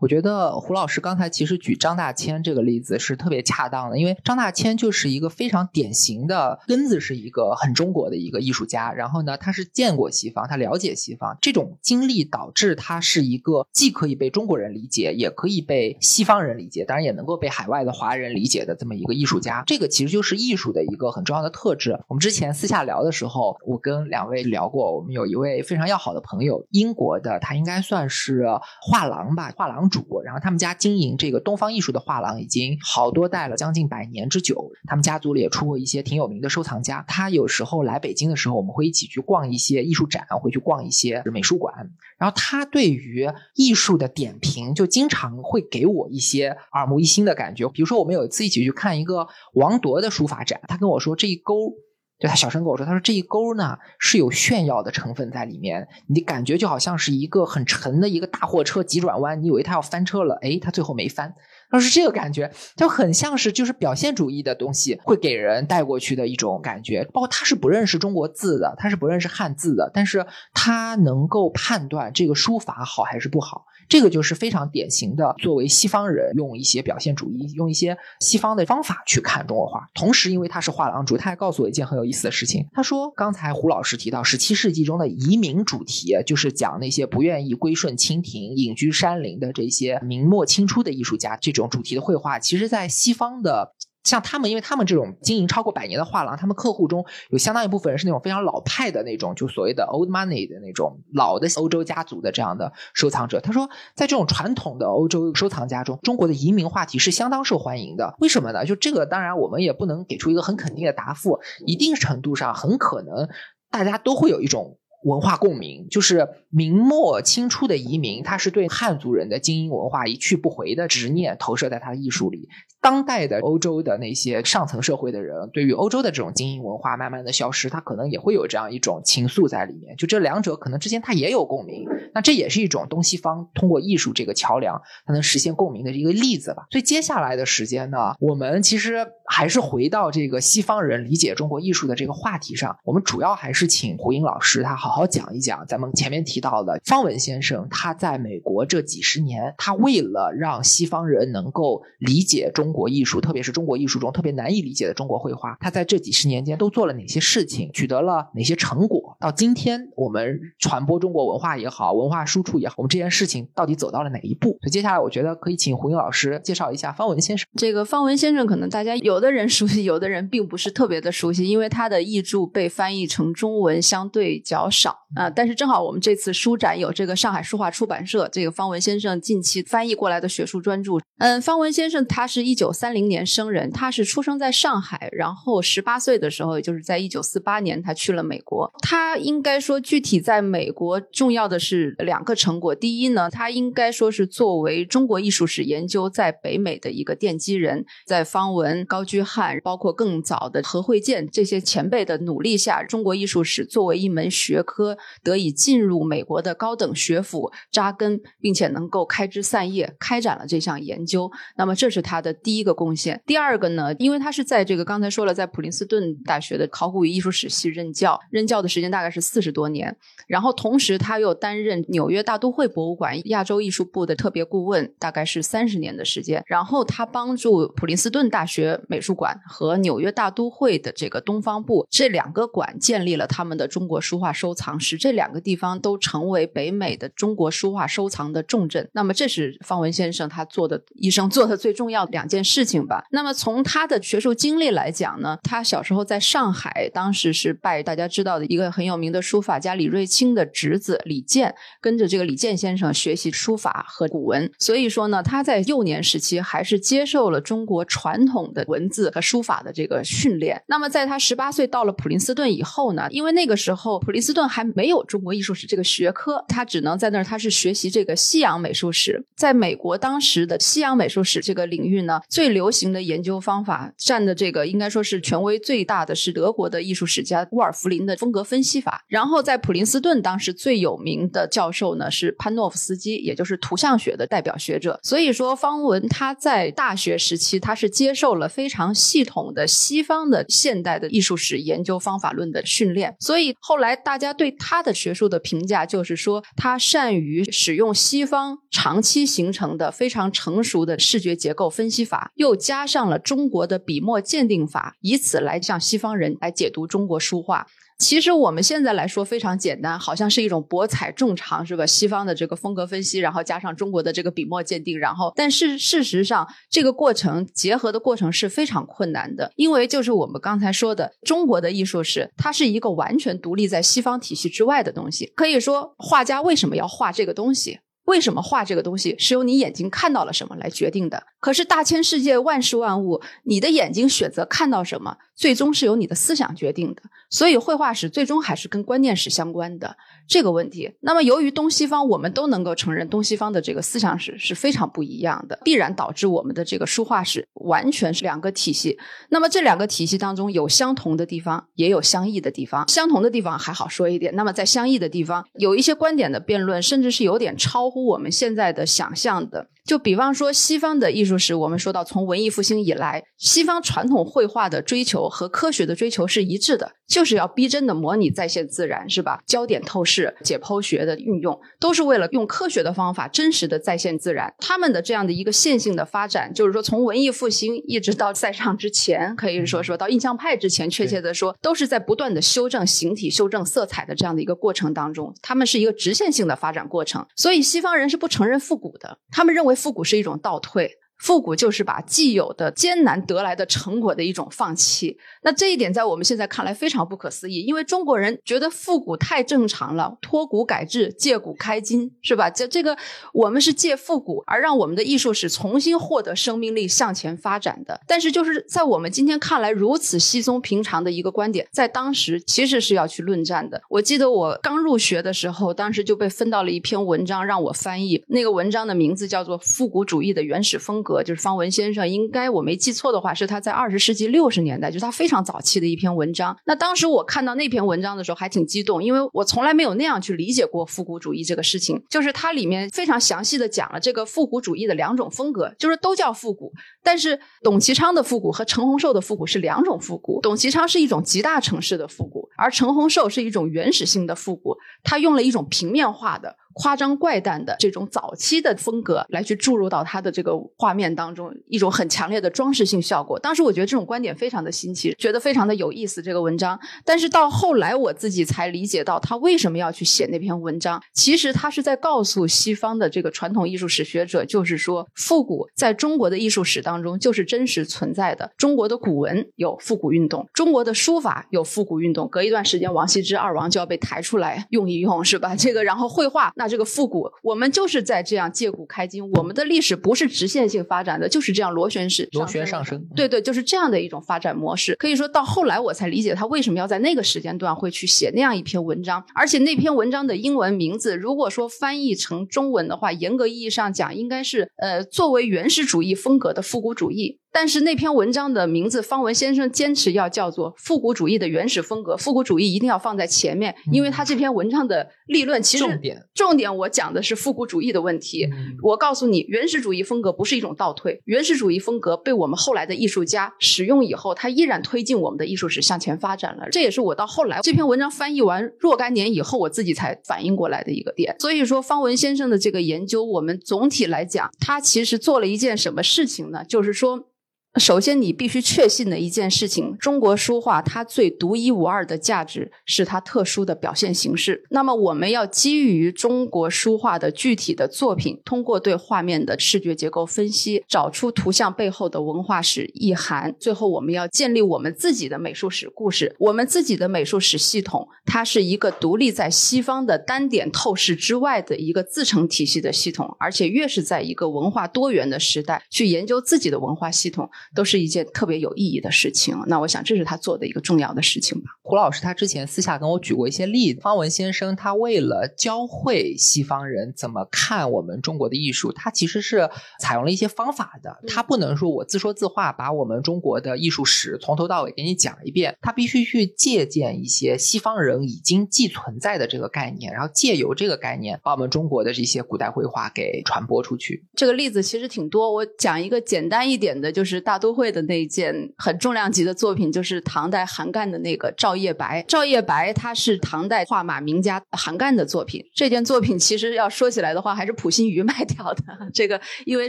[0.00, 19.64] 我觉得胡老师刚才其实举张大千这个例子是特别恰当的，因为张大千就是一个非常典型的根子是一个很中国的一个艺术家，然后呢，他是见过西方，他了解西方，这种经历导致他是一个既可以被中国人理解，也可以被西方人理解，当然也能够被海外的华人理解的这么一个艺术家。
[19.66, 21.98] 这个其实就是艺术的一个很重要的特质。
[22.06, 28.44] 我们之前私下聊的时候，之后我跟两位聊过，我们有一位非常要好的朋友，英国的，他应该算是
[28.82, 34.70] 画廊吧，画廊主，然后他们家经营这个东方艺术的画廊已经好多代了，将近百年之久。
[34.86, 37.02] 他们家族里也出过一些挺有名的收藏家。
[37.08, 41.74] 他有时候来北京的时候，我们会一起去逛一些艺术展，会去逛一些美术馆。
[42.18, 47.66] 然后他对于艺术的点评，就经常会给我一些耳目一新的感觉。
[47.70, 51.72] 比如说，我们有一次一起去看一个王铎的书法展，他跟我说这一勾。
[52.18, 61.34] 就他小声跟我说，他说这一勾呢是有炫耀的成分在里面，你感觉就好像是一个很沉的一个大货车急转弯，你以为他要翻车了，诶，他最后没翻，
[61.72, 67.04] 要是这个感觉，就很像是就是表现主义的东西会给人带过去的一种感觉。
[67.12, 73.64] 包括他是不认识中国字的，他是不认识汉字的，但是他能够判断这个书法好还是不好。
[73.86, 79.90] 这个就是非常典型的，作为西方人用一些表现主义，用一些西方的方法去看中国画。
[79.92, 82.66] 同时，因为他是画廊主，他还告诉我一件很有意思的事情。
[82.72, 93.74] 他说，刚才胡老师提到十七世纪中的移民主题，就是讲那些不愿意归顺清廷、隐居山林的这些明末清初的艺术家，这种主题的绘画，其实在西方的。
[94.04, 103.40] 像他们，因为他们这种经营超过百年的画廊，他们客户中有相当一部分人是那种非常老派的那种，就所谓的 old money 的那种老的欧洲家族的这样的收藏者。
[103.40, 108.14] 他说，在这种传统的欧洲收藏家中，中国的移民话题是相当受欢迎的。
[108.20, 108.66] 为什么呢？
[108.66, 111.40] 就这个，当然我们也不能给出一个很肯定的答复。
[111.64, 113.30] 一定程度上，很可能
[113.70, 122.48] 大家都会有一种文化共鸣，就是明末清初的移民，他是对汉族人的精英文化一去不回的执念投射在他的艺术里。
[122.80, 129.96] 当代的欧洲的那些上层社会的人，对于欧洲的这种精英文化慢慢的消失，他可能也会有这样一种情愫在里面。
[129.96, 136.66] 就这两者可能之间他也有共鸣，那这也是一种东西方通过艺术这个桥梁，它能实现共鸣的一个例子吧。
[136.70, 152.74] 所以接下来的时间呢，我们其实还是回到这个西方人理解中国艺术的这个话题上，我们主要还是请胡英老师他好好讲一讲咱们前面提到的方文先生他在美国这几十年，他为了让西方人能够理解中。
[152.74, 159.13] 国艺术，特别是中国艺术中特别难以理解的中国绘画，他在这几十年间都做了哪些事情，取得了哪些成果？
[159.24, 164.50] 到今天，我们传播中国文化也好，文化输出也好，我们这件事情到底走到了哪一步？
[164.60, 167.48] 所以接下来，我觉得可以请胡英老师介绍一下方文先生。
[167.56, 175.30] 这个方文先生，可能大家有的人熟悉，有的人并不是特别的熟悉，因为他的译著被翻译成中文相对较少啊。
[175.30, 180.98] 但是正好我们这次书展有这个上海书画出版社这个方文先生近期翻译过来的学术专著。
[181.16, 182.70] 嗯，方文先生他是一九。
[182.74, 188.68] 三零年生人，他是出生在上海，然后十八岁的时候，也就是在一九四八年，他去了美国。
[188.82, 192.74] 他应该说，具体在美国重要的是两个成果。
[192.74, 211.30] 第一呢，他应该说是作为中国艺术史研究在北美的一个奠基人，在方文、高居翰，包括更早的何惠健这些前辈的努力下，中国艺术史作为一门学科得以进入美国的高等学府扎根，并且能够开枝散叶，开展了这项研究。
[211.56, 212.34] 那么，这是他的。
[212.44, 213.94] 第一个贡献，第二个呢？
[213.98, 219.96] 因为他是在这个刚才说了，在普林斯顿大学的考古与艺术史系任教，任教的时间大概是四十多年。
[220.28, 226.42] 然后同时他又担任纽约大都会博物馆亚洲艺术部的特别顾问，大概是三十年的时间。
[226.46, 238.88] 然后他帮助普林斯顿大学美术馆和纽约大都会的这个东方部这两个馆建立了他们的中国书画收藏，使这两个地方都成为北美的中国书画收藏的重镇。
[238.92, 242.44] 那么这是方文先生他做的一生做的最重要的两件。
[242.44, 243.06] 事情吧。
[243.10, 254.52] 那么从他的学术经历来讲呢，他小时候在上海，当时是拜大家知道的一个很很有名的书法家李瑞清的侄子李健，跟着这个李健先生学习书法和古文。
[254.58, 260.62] 所以说呢，他在幼年时期还是接受了中国传统的文字和书法的这个训练。
[260.66, 269.24] 那么在他十八岁到了普林斯顿以后呢，因为那个时候普林斯顿还没有中国艺术史这个学科，他只能在那儿他是学习这个西洋美术史。
[269.34, 272.20] 在美国当时的西洋美术史这个领域呢。
[272.28, 278.73] 最流行的研究方法占的这个应该说是权威最大的是德国的艺术史家沃尔弗林的风格分析。
[278.80, 279.04] 法。
[279.08, 284.98] 然后在普林斯顿，当时最有名的教授呢是潘诺夫斯基，也就是图像学的代表学者。
[285.02, 293.14] 所以说，方文他在大学时期，他是接受了非常系统的西方的现代的艺术史研究方法论的训练。
[293.20, 307.66] 所以后来大家对他的学术的评价就是说，他善于使用西方长期形成的非常成熟的视觉结构分析法，又加上了中国的笔墨鉴定法，以此来向西方人来解读中国书画。
[308.04, 311.86] 其实我们现在来说非常简单，好像是一种博采众长，是吧？
[311.86, 325.32] 西方的这个风格分析，然后加上中国的这个笔墨鉴定，然后，但是事实上，这个过程结合的过程是非常困难的，因为就是我们刚才说的，中国的艺术史，它是一个完全独立在西方体系之外的东西。
[325.34, 327.80] 可以说，画家为什么要画这个东西？
[328.04, 331.24] 为什么画这个东西是由你眼睛看到了什么来决定的？
[331.40, 337.02] 可是大千世界万事万物，你的眼睛选择看到什么，最终是由你的思想决定的。
[337.30, 339.96] 所以绘画史最终还是跟观念史相关的
[340.28, 340.92] 这个问题。
[341.00, 348.98] 那么由于东西方，我们都能够承认东西方的这个思想史是非常不一样的，必然导致我们的这个书画史完全是两个体系。
[349.30, 352.86] 那么这两个体系当中有相同的地方，也有相异的地方。
[352.88, 357.93] 相同的地方还好说一点，那么在相异的地方，有一些观点的辩论，甚至是有点超。
[357.94, 359.68] 乎我们现在的想象的。
[359.84, 369.42] 就比方说，西方的艺术史，我们说到从文艺复兴以来，西方传统绘画的追求和科学的追求是一致的，就是要逼真的模拟再现自然，是吧？
[369.46, 374.54] 焦点透视、解剖学的运用，都是为了用科学的方法真实的再现自然。
[374.58, 387.26] 他们的这样的一个线性的发展，就是说从文艺复兴一直到塞尚之前，可以说说到印象派之前，确切的说，都是在不断的修正形体、修正色彩的这样的一个过程当中，他们是一个直线性的发展过程。
[387.36, 389.73] 所以西方人是不承认复古的，他们认为。
[389.74, 390.98] 复古是一种倒退。
[391.24, 402.50] 复古就是把既有的艰难得来的成果的一种放弃，那这一点在我们现在看来非常不可思议，因为中国人觉得复古太正常了，脱古改制，借古开今，是吧？
[402.50, 402.94] 这这个
[403.32, 407.98] 我们是借复古而让我们的艺术史重新获得生命力，向前发展的。
[408.06, 413.80] 但是就是在我们今天看来如此稀松平常的一个观点，在当时其实是要去论战的。
[413.88, 421.12] 我记得我刚入学的时候，当时就被分到了一篇文章让我翻译，那个文章的名字叫做《复古主义的原始风格》。
[421.22, 426.56] 就是方文先生，应该我没记错的话，是他在二十世纪六十年代，就是他非常早期的一篇文章。
[426.66, 432.02] 那当时我看到那篇文章的时候，还挺激动，因为我从来没有那样去理解过复古主义这个事情。
[432.10, 440.40] 就是它里面非常详细的讲了这个复古主义的两种风格，就是都叫复古，但是董其昌的复古和陈洪寿的复古是两种复古。
[440.40, 446.56] 董其昌是一种极大城市的复古，而陈洪寿是一种原始性的复古，他用了一种平面化的。
[446.74, 453.38] 夸张怪诞的这种早期的风格来去注入到他的这个画面当中，一种很强烈的装饰性效果。
[453.38, 456.20] 当时我觉得这种观点非常的新奇，觉得非常的有意思。
[456.20, 461.00] 这个文章，但是到后来我自己才理解到他为什么要去写那篇文章。
[461.12, 468.50] 其实他是在告诉西方的这个传统艺术史学者，就是说复古在中国的艺术史当中就是真实存在的。
[468.56, 472.28] 中国的古文有复古运动，中国的书法有复古运动。
[472.28, 475.54] 隔一段时间，王羲之二王就要被抬出来用一用，是吧？
[475.54, 476.63] 这个然后绘画那。
[476.64, 479.22] 那这个复古，我们就是在这样借古开今。
[479.32, 483.06] 我们的历史不是直线性发展的，就是这样螺旋式螺旋上升。
[483.14, 484.94] 对对，就是这样的一种发展模式。
[484.94, 489.22] 可以说到后来，我才理解他为什么要在那个时间段会去写那样一篇文章。
[489.34, 497.40] 而且那篇文章的英文名字，如果说翻译成中文的话，严格意义上讲，应该是呃，作为原始主义风格的复古主义。
[497.54, 502.16] 但是那篇文章的名字，方文先生坚持要叫做复古主义的原始风格。
[502.16, 508.48] 复古主义一定要放在前面，因为他这篇文章的立论其实重点重点我讲的是复古主义的问题。
[508.82, 516.68] 我告诉你，原始主义风格不是一种倒退，原始主义风格被我们后来的艺术家使用以后，它依然推进我们的艺术史向前发展了。
[516.72, 521.36] 这也是我到后来这篇文章翻译完若干年以后，我自己才反应过来的一个点。
[521.38, 526.64] 所以说，方文先生的这个研究，我们总体来讲，他其实做了一件什么事情呢？
[526.64, 527.28] 就是说。
[527.76, 534.64] 首先，你必须确信的一件事情：中国书画它最独一无二的价值是它特殊的表现形式。
[534.70, 543.52] 那么，我们要基于中国书画的具体的作品，通过对画面的视觉结构分析，找出图像背后的文化史意涵。
[543.58, 546.36] 最后，我们要建立我们自己的美术史故事。
[546.38, 553.36] 我们自己的美术史系统，它是一个独立在西方的单点透视之外的一个自成体系的系统。
[553.40, 557.50] 而且，越是在一个文化多元的时代，去研究自己的文化系统。
[557.74, 559.56] 都是一件特别有意义的事情。
[559.66, 561.70] 那我想这是他做的一个重要的事情吧。
[561.82, 569.68] 胡老师他之前私下跟我举过一些例子，方文先生他为了教会西方人怎么看我们中国的艺术，他其实是
[570.00, 571.20] 采用了一些方法的。
[571.28, 584.24] 他不能说我自说自话，把我们中国的艺术史从头到尾给你讲一遍，他必须去借鉴一些西方人已经既存在的这个概念，然后借由这个概念把我们中国的这些古代绘画给传播出去。
[584.34, 592.20] 这个例子其实挺多，我讲一个简单一点的，就是大大都会的那一件很重量级的作品，就是唐代韩干的那个《照夜白》。
[592.26, 595.64] 《照夜白》它是唐代画马名家韩干的作品。
[595.72, 598.82] 这件作品其实要说起来的话，还是普心畬卖掉的。
[599.12, 599.88] 这个因为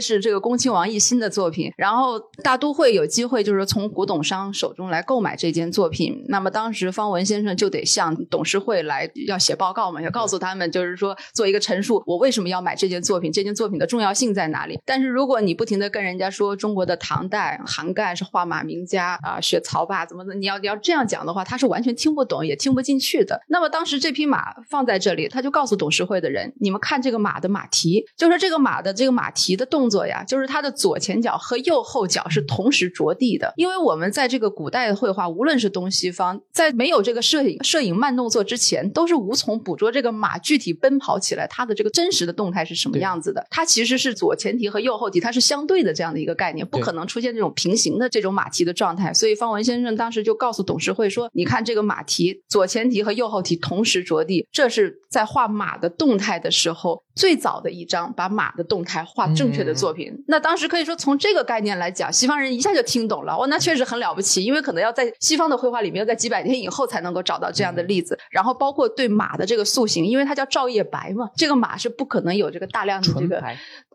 [0.00, 6.24] 是这个恭亲王奕欣的作品，然后大都会有机会就是从古董商手中来购买这件作品。
[6.28, 14.78] 那么当时方文先生就得向董事会来要写报告嘛，要告诉他们，就是说做一个陈述，我为什么要买这件作品，这件作品的重要性在哪里。
[14.84, 23.40] 但是如果你不停的跟人家说中国的唐代韩干是画马名家啊，学曹霸怎么的，你要你要这样讲的话，他是完全听不懂也听不进去的。
[23.48, 33.52] 那么当时这匹马放在这里，他就告诉董事会的人，你们看这个马的马蹄，就是这个马的这个马蹄的动作呀，就是它的左前脚和右后脚是同时着地的。
[33.56, 43.46] 因为我们在这个古代的绘画，无论是东西方，在没有这个摄影摄影慢动作之前，都是无从捕捉这个马具体奔跑起来它的这个真实的动态是什么样子的。
[43.50, 49.12] 它其实是左前蹄和右后蹄，它是相对的这样的一个概念，不可能出现这种平行的这种马蹄的状态。
[49.12, 60.12] 所以方文先生当时就告诉董事会说：“你看这个马蹄，左前蹄和右后蹄同时着地，这是在画马的动态的时候最早的一张把马的动态画正确的作品。
[60.28, 63.34] 那当时可以说从这个概念来讲，西方人一下就听懂了。
[63.34, 68.18] 哦，那确实很了不起，因为可能要在西方的绘画里面，在几百年以后才能够找到这样的例子。
[68.30, 73.42] 然后包括对马的这个塑形，因为它叫照夜白嘛，这个马是不可能有这个大量的这个。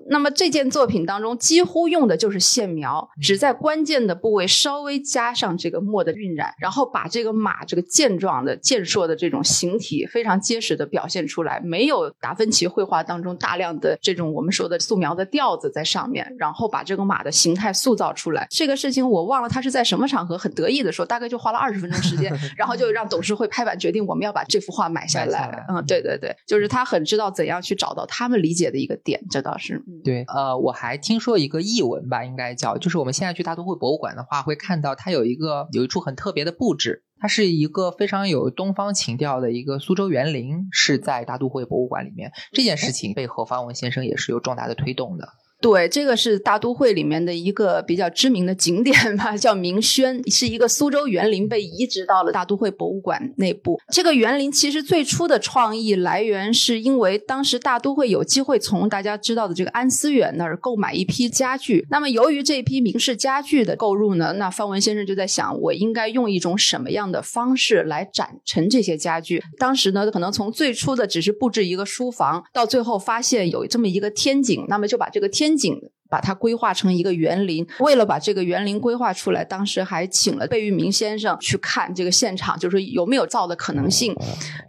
[0.10, 18.46] 那么这件作品当中几乎用的就是线描，只在关键的部位稍微加上这个墨的晕染，然后把这个马这个健壮的、健硕的这种形体非常结实的表现出来，没有达芬奇绘画当中大量的这种我们说的素描的调子在上面，然后把这个马的形态塑造出来。
[18.52, 25.66] 这个事情我忘了他是在什么场合很得意的说，大概就花了二十分钟时间， 然后就让董事会拍板决定我们要把这幅画买下来。
[25.68, 29.84] 嗯，对对对，就是他很知道怎样去找到他们理解的一个点，这倒是。
[30.04, 42.32] 对，呃，我还听说一个译文吧，应该叫，就是我们现在去大都会博物馆的话，会看到它有一个有一处很特别的布置，它是一个非常有东方情调的一个苏州园林，是在大都会博物馆里面。
[42.52, 45.30] 这件事情被何，方文先生也是有重大的推动的。
[45.62, 53.80] 对，这个是大都会里面的一个比较知名的景点吧， 叫明轩，是一个苏州园林被移植到了大都会博物馆内部。
[53.92, 61.86] 这个园林其实最初的创意来源是因为当时大都会有机会从大家知道的这个安思远那儿购买一批家具。
[61.92, 69.44] 那么由于这批明式家具的购入呢，那方文先生就在想，我应该用一种什么样的方式来展陈这些家具？
[69.60, 77.66] 当时呢，可能从最初的只是布置一个书房，到最后发现有这么一个天井，那么就把这个天景把它规划成一个园林。
[77.80, 84.14] 为了把这个园林规划出来，当时还请了贝聿铭先生去看这个现场，就是有没有造的可能性。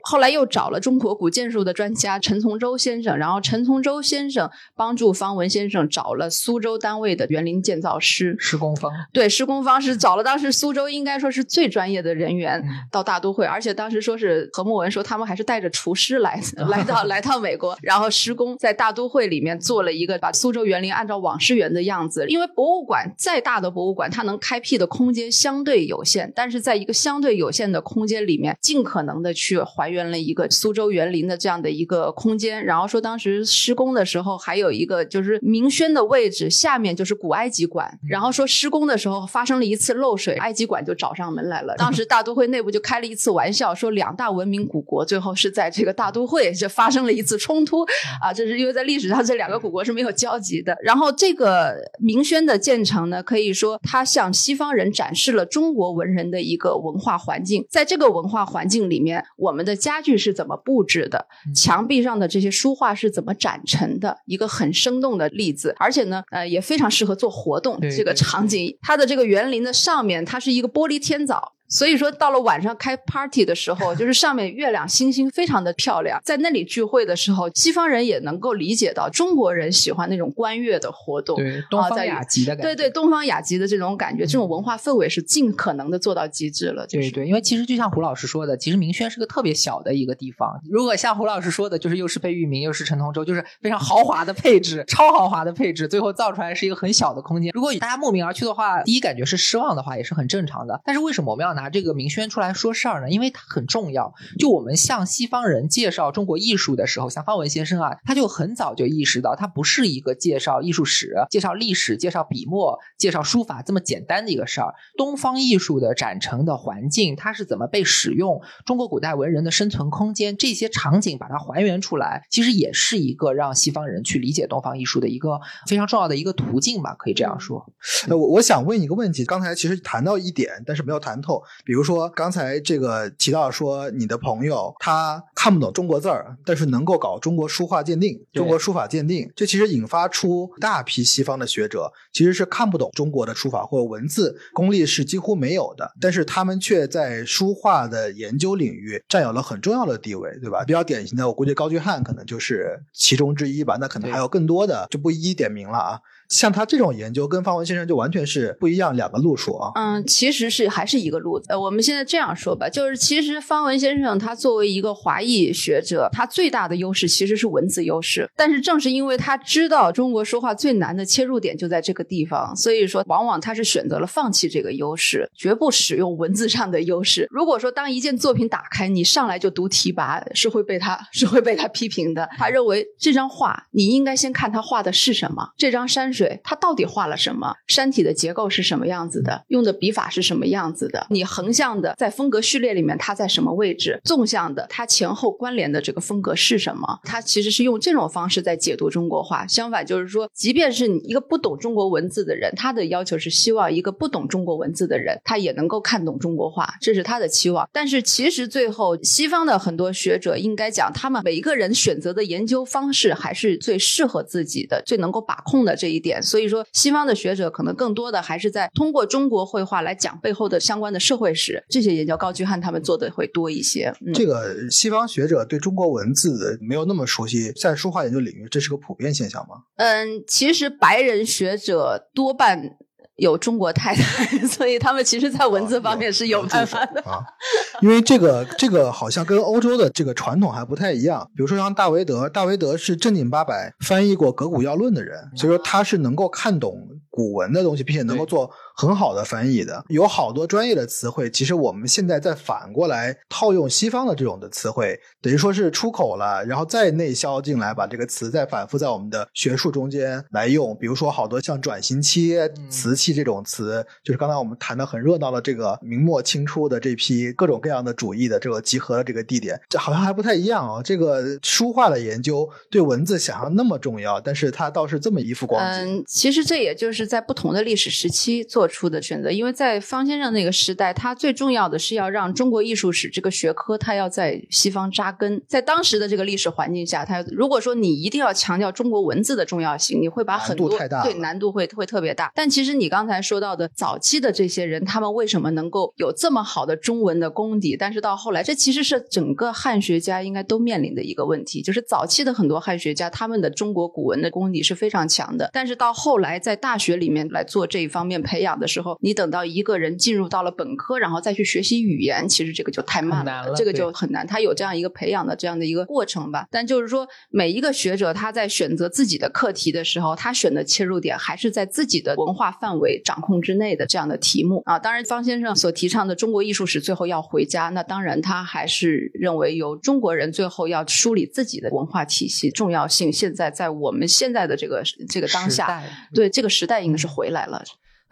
[0.04, 8.90] 后来又找了中国古建筑的专家陈从周先生，然后陈从周先生帮助方文先生找了苏州单位的园林建造师施工方。
[9.12, 22.26] 对，施工方是找了当时苏州应该说是最专业的人员到大都会，而且当时说是何慕文说他们还是带着厨师来 来到来到美国，然后施工在大都会里面做了一个把苏州园林按照往事园的样子。
[22.28, 32.62] 因为博物馆再大的博物馆，它能开辟的空间相对有限，但是在一个相对有限的空间里面，尽可能的去还原了一个苏州园林的这样的一个空间。
[32.62, 41.74] 然后说当时施工的时候，还有一个就是明轩的位置下面就是古埃及馆，然后说施工的时候发生了一次漏水，埃及馆就找上门来了。
[41.78, 47.82] 当时大都会内部就开了一次玩笑，说两大文明古国最后是在这个大都会就发生了一次冲突
[48.20, 50.76] 啊，这是因为在历史上这两个古国是没有交集的。
[50.82, 57.64] 然后这个明轩的建成呢，可以说它向西方人展示了中国文人的一个文化环境。
[57.70, 65.76] 在这个文化环境里面，我们的家具是怎么布置的，墙壁上的这些书画是怎么展陈的，一个很生动的例子。
[65.78, 67.78] 而且呢，呃，也非常适合做活动。
[67.82, 71.52] 这个场景，它的这个园林的上面，它是一个玻璃天藻。
[71.72, 86.86] 所以说到了晚上开 party 的时候， 就是上面月亮星星非常的漂亮，在那里聚会的时候，西方人也能够理解到中国人喜欢那种观月的活动，对东方雅集的感觉，对对东方雅集的这种感觉，这种文化氛围是尽可能的做到极致了。
[86.86, 90.60] 对对，因为其实就像胡老师说的，其实明轩是个特别小的一个地方。
[90.70, 97.50] 如果像胡老师说的，就是又是贝聿铭又是陈同洲，就是非常豪华的配置， 超豪华的配置，最后造出来是一个很小的空间。
[97.54, 100.80] 如果大家慕名而去的话，第一感觉是失望的话，也是很正常的。
[100.84, 103.08] 但是为什么我们要拿拿这个明轩出来说事儿呢？
[103.08, 104.12] 因为它很重要。
[104.38, 114.74] 就我们向西方人介绍中国艺术的时候，像方文先生啊，他就很早就意识到，它不是一个介绍艺术史、介绍历史、介绍笔墨、介绍书法这么简单的一个事儿。
[114.96, 118.40] 东方艺术的展陈的环境，它是怎么被使用？
[118.66, 127.64] 中国古代文人的生存空间，这些场景把它还原出来，其实也是一个让西方人去理解东方艺术的一个非常重要的一个途径吧，可以这样说。
[128.08, 131.40] 呃，我我想问一个问题，刚才其实谈到一点，但是没有谈透。
[131.64, 150.64] 比如说刚才这个提到说，你的朋友他看不懂中国字儿，但是能够搞中国书画鉴定、中国书法鉴定，这其实引发出大批西方的学者其实是看不懂中国的书法或者文字功力是几乎没有的，但是他们却在书画的研究领域占有了很重要的地位，对吧？
[150.64, 153.76] 比较典型的，我估计高居翰可能就是其中之一吧。
[153.80, 156.00] 那可能还有更多的，就不一一点名了啊。
[156.32, 159.70] 像他这种研究跟方文先生就完全是不一样两个路数啊。
[159.74, 161.54] 嗯，其实是还是一个路子。
[161.54, 168.26] 我们现在这样说吧，就是其实方文先生他作为一个华裔学者，他最大的优势其实是文字优势。
[168.34, 177.28] 但是正是因为他知道中国说话最难的切入点就在这个地方，所以说往往他是选择了放弃这个优势，绝不使用文字上的优势。
[177.30, 182.26] 如果说当一件作品打开，你上来就读题跋，是会被他是会被他批评的。
[182.38, 186.21] 他认为这张画你应该先看他画的是什么，这张山水。
[186.42, 187.54] 它到底画了什么？
[187.66, 189.44] 山体的结构是什么样子的？
[189.48, 191.06] 用的笔法是什么样子的？
[191.10, 194.00] 你横向的在风格序列里面，它在什么位置？
[194.04, 197.00] 纵向的，它前后关联的这个风格是什么？
[197.04, 199.46] 它其实是用这种方式在解读中国画。
[199.46, 207.68] 相反，就是说，即便是你一个不懂中国文字的人，他的要求是希望一个不懂中国文字的人，他也能够看懂中国画，这是他的期望。
[207.72, 216.11] 但是，其实最后西方的很多学者应该讲，他们每一个人选择的研究方式还是最适合自己的，最能够把控的这一点。
[216.20, 223.94] 所以说，西方的学者可能更多的还是在通过中国绘画来讲背后的相关的社会史，这些研究高居翰他们做的会多一些。
[224.12, 229.62] 这个西方学者对中国文字没有那么熟悉，在书画研究领域，这是个普遍现象吗？
[229.76, 232.76] 嗯，其实白人学者多半。
[233.16, 237.20] 有中国太太， 所以他们其实，在文字方面是有办法的啊。
[237.82, 241.28] 因为这个，这个好像跟欧洲的这个传统还不太一样。
[241.36, 246.76] 比如说像大维德，大维德是正经八百翻译过《格古要论》的人，所以说他是能够看懂
[247.10, 248.50] 古文的东西，并且能够做。
[248.82, 260.76] 很好的翻译的，有好多专业的词汇，其实我们现在再反过来套用西方的这种的词汇，等于说是出口了，然后再内销进来，把这个词再反复在我们的学术中间来用。
[260.80, 262.36] 比如说好多像转型期、
[262.68, 270.82] 瓷器这种词，就是刚才我们谈的很热闹的这个明末清初的这批各种各样的主义的这个集合的这个地点，这好像还不太一样啊。
[270.82, 275.98] 这个书画的研究对文字想象那么重要，但是它倒是这么一副光景。
[275.98, 278.68] 嗯，其实这也就是在不同的历史时期做。
[278.72, 285.42] 做出的选择，因为在方先生那个时代，他最重要的是要让中国艺术史这个学科，它要在西方扎根。
[285.46, 290.70] 在当时的这个历史环境下，他如果说你一定要强调中国文字的重要性，你会把很多
[291.02, 292.32] 对难度会会特别大。
[292.34, 297.76] 但其实你刚才说到的早期的这些人，他们为什么能够有这么好的中文的功底？
[297.78, 308.51] 但是到后来，这其实是整个汉学家应该都面临的一个问题，就是早期的很多汉学家，他们的中国古文的功底是非常强的，但是到后来在大学里面来做这一方面培养。
[308.58, 314.26] 的时候，你等到一个人进入到了本科，然后再去学习语言，其实这个就太慢了，这个就很难。
[314.26, 316.46] 他有这样一个培养的这样的一个过程吧。
[316.50, 324.78] 但就是说，每一个学者他在选择自己的课题的时候，他选的切入点还是在自己的文化范围掌控之内的这样的题目啊。
[324.78, 333.12] 当然，方先生所提倡的中国艺术史最后要回家，那当然他还是认为由中国人最后要梳理自己的文化体系重要性。
[333.12, 335.82] 现在在我们现在的这个这个当下，
[336.14, 337.62] 对这个时代应该是回来了。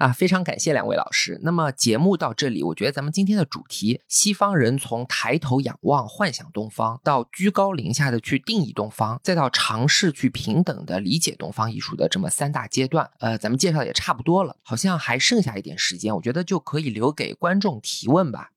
[0.01, 1.39] 啊，非常感谢两位老师。
[1.43, 18.53] 那么节目到这里，我觉得咱们今天的主题，西方人从抬头仰望幻想东方，到居高临下的去定义东方，再到尝试去平等的理解东方艺术的这么三大阶段，呃，咱们介绍也差不多了，好像还剩下一点时间，我觉得就可以留给观众提问吧。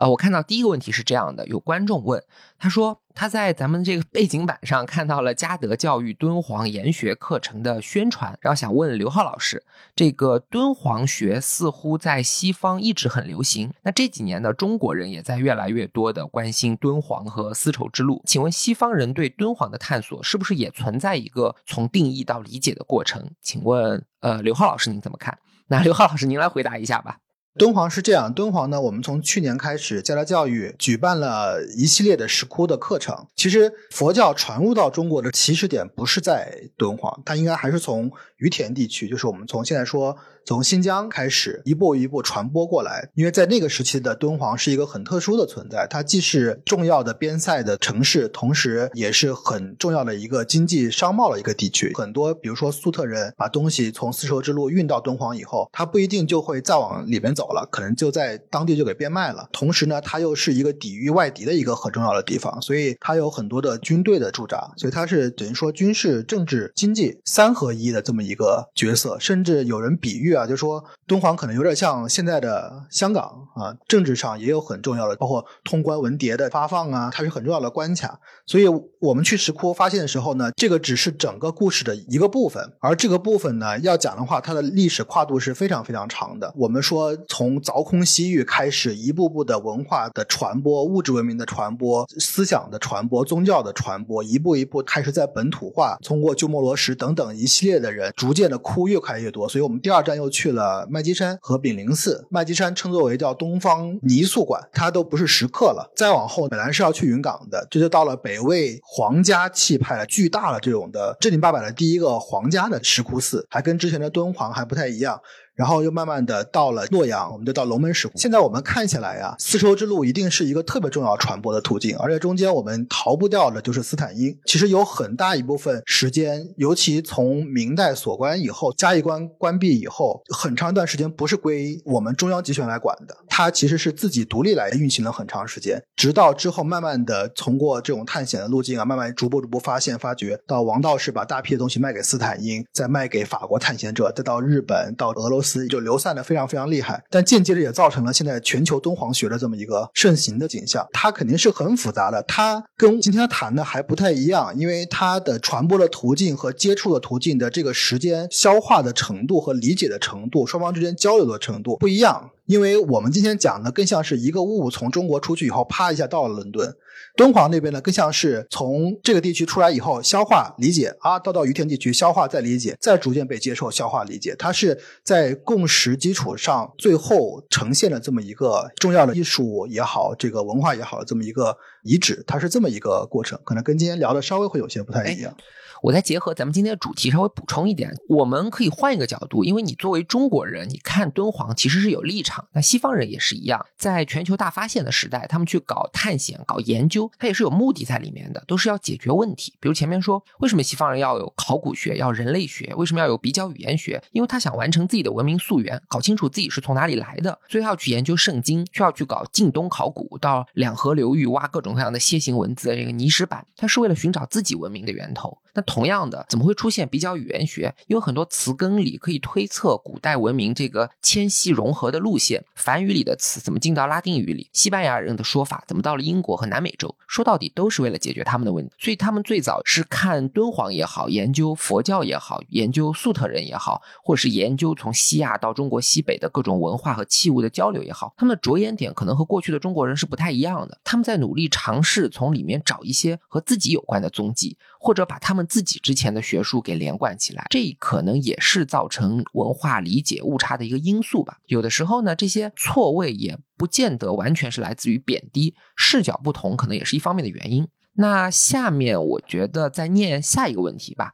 [0.00, 2.24] 呃，我看到第一个问题是这样的，有观众问，
[2.58, 9.62] 他说：“他在咱们这个背景板上看到了嘉德教育敦煌研学课程的宣传，然后想问刘浩老师，
[9.94, 18.22] 这个敦煌学似乎在西方一直很流行，那这几年呢，中国人也在越来越多的关心敦煌和丝绸之路。
[18.26, 23.30] 请问西方人对敦煌的探索是不是也存在一个从定义到理解的过程？
[23.40, 25.38] 请问，呃，刘浩老师您怎么看？
[25.68, 27.18] 那刘浩老师您来回答一下吧。
[27.58, 33.26] 敦煌是这样，敦煌呢，我们从去年开始，佳达教育举办了一系列的石窟的课程。
[33.36, 40.16] 其实佛教传入到中国的起始点不是在敦煌，它应该还是从于田地区，就是我们从现在说。
[40.44, 51.92] 从新疆开始一步一步传播过来，因为在那个时期的敦煌是一个很特殊的存在，它既是重要的边塞的城市，同时也是很重要的一个经济商贸的一个地区。
[51.94, 59.48] 很多比如说粟特人把东西从丝绸之路运到敦煌以后，他不一定就会再往里面走了，可能就在当地就给变卖了。
[59.52, 69.16] 同时呢，它又是一个抵御外敌的一个很重要的地方，所以它有很多的军队的驻扎，所以它是等于说军事、政治、经济三合一的这么一个角色。
[69.20, 70.31] 甚至有人比喻。
[70.34, 78.18] 啊，就说敦煌可能有点像现在的香港啊，政治上也有很重要的，包括通关文牒的发放啊，它是很重要的关卡。
[78.46, 78.66] 所以
[79.00, 86.52] 我们去石窟发现的时候呢，这个只是整个故事的一个部分，而这个部分呢，要讲的话，它的历史跨度是非常非常长的。
[86.56, 99.48] 我们说从凿空西域开始，一步步的文化的传播、物质文明的传播、思想的传播、宗教的传播，一步一步开始在本土化，通过鸠摩罗什等等一系列的人，逐渐的窟越开越多。
[99.48, 100.32] 所以我们第二站又。
[100.32, 105.92] 去了麦积山和炳灵寺，麦积山称作为叫东方泥塑馆，它都不是石刻了。
[105.94, 115.20] 再往后本来是要去云冈的，这就到了北魏皇家气派的巨大的这种的正经八百的第一个皇家的石窟寺，还跟之前的敦煌还不太一样。
[115.54, 118.14] 然后又慢慢的到了洛阳，我们就到龙门石窟。
[118.16, 124.34] 现在我们看起来呀，丝绸之路一定是一个特别重要传播的途径，而且中间我们逃不掉的就是斯坦因。
[124.46, 145.41] 其实有很大一部分时间，尤其从明代锁关以后，嘉峪关关闭以后，很长一段时间不是归我们中央集权来管的，它其实是自己独立来运行了很长时间，直到之后慢慢的通过这种探险的路径啊，慢慢逐步逐步发现发掘，到王道士把大批的东西卖给斯坦因，再卖给法国探险者，再到日本，到俄罗。
[145.68, 150.86] 就流散的非常非常厉害，但间接的也造成了现在全球敦煌学的这么一个盛行的景象。
[150.92, 162.30] 它肯定是很复杂的，它跟今天谈的还不太一样，因为它的传播的途径和接触的途径的这个时间消化的程度和理解的程度，双方之间交流的程度不一样。
[162.52, 166.76] 因为我们今天讲的更像是一个物从中国出去以后，啪一下到了伦敦。
[167.16, 174.36] 敦煌那边呢，更像是从这个地区出来以后，消化理解啊，到到于田地区消化再理解，再逐渐被接受消化理解。
[174.38, 185.34] 它是在共识基础上，最后呈现了这么一个重要的艺术也好，这个文化也好，这么一个遗址，它是这么一个过程，可能跟今天聊的稍微会有些不太一样。
[185.82, 192.46] 我再结合咱们今天的主题稍微补充一点，我们可以换一个角度，因为你作为中国人，你看敦煌其实是有立场。
[192.52, 199.52] 那西方人也是一样，在全球大发现的时代，他们去搞探险、搞研究，他也是有目的在里面的，都是要解决问题。
[199.58, 202.72] 比如前面说，为什么西方人要有考古学、要人类学？
[202.76, 204.00] 为什么要有比较语言学？
[204.12, 215.36] 因为他想完成自己的文明溯源，搞清楚自己是从哪里来的，所以要去研究圣经，需要去搞晋东考古，到两河流域挖各种各样的楔形文字的、这个泥石板，他是为了寻找自己文明的源头。
[215.54, 217.74] 那同样的，怎么会出现比较语言学？
[217.86, 222.42] 因为很多词根里可以推测古代文明这个迁徙融合的路线。
[222.54, 224.48] 梵语里的词怎么进到拉丁语里？
[224.52, 226.94] 西班牙人的说法怎么到了英国和南美洲？
[227.06, 228.72] 说到底都是为了解决他们的问题。
[228.78, 240.78] 所以他们最早是看敦煌也好，研究佛教也好，研究粟特人也好，或是研究从西亚到中国西北的各种文化和器物的交流也好，他们的着眼点可能和过去的中国人是不太一样的。
[240.82, 245.46] 他们在努力尝试从里面找一些和自己有关的踪迹，或者把他们。
[245.52, 251.36] 自己之前的学术给连贯起来，这可能也是造成文化理解误差的一个因素吧。
[251.44, 257.68] 有的时候呢，这些错位也不见得完全是来自于贬低，视角不同可能也是一方面的原因。
[257.94, 261.12] 那下面我觉得再念下一个问题吧。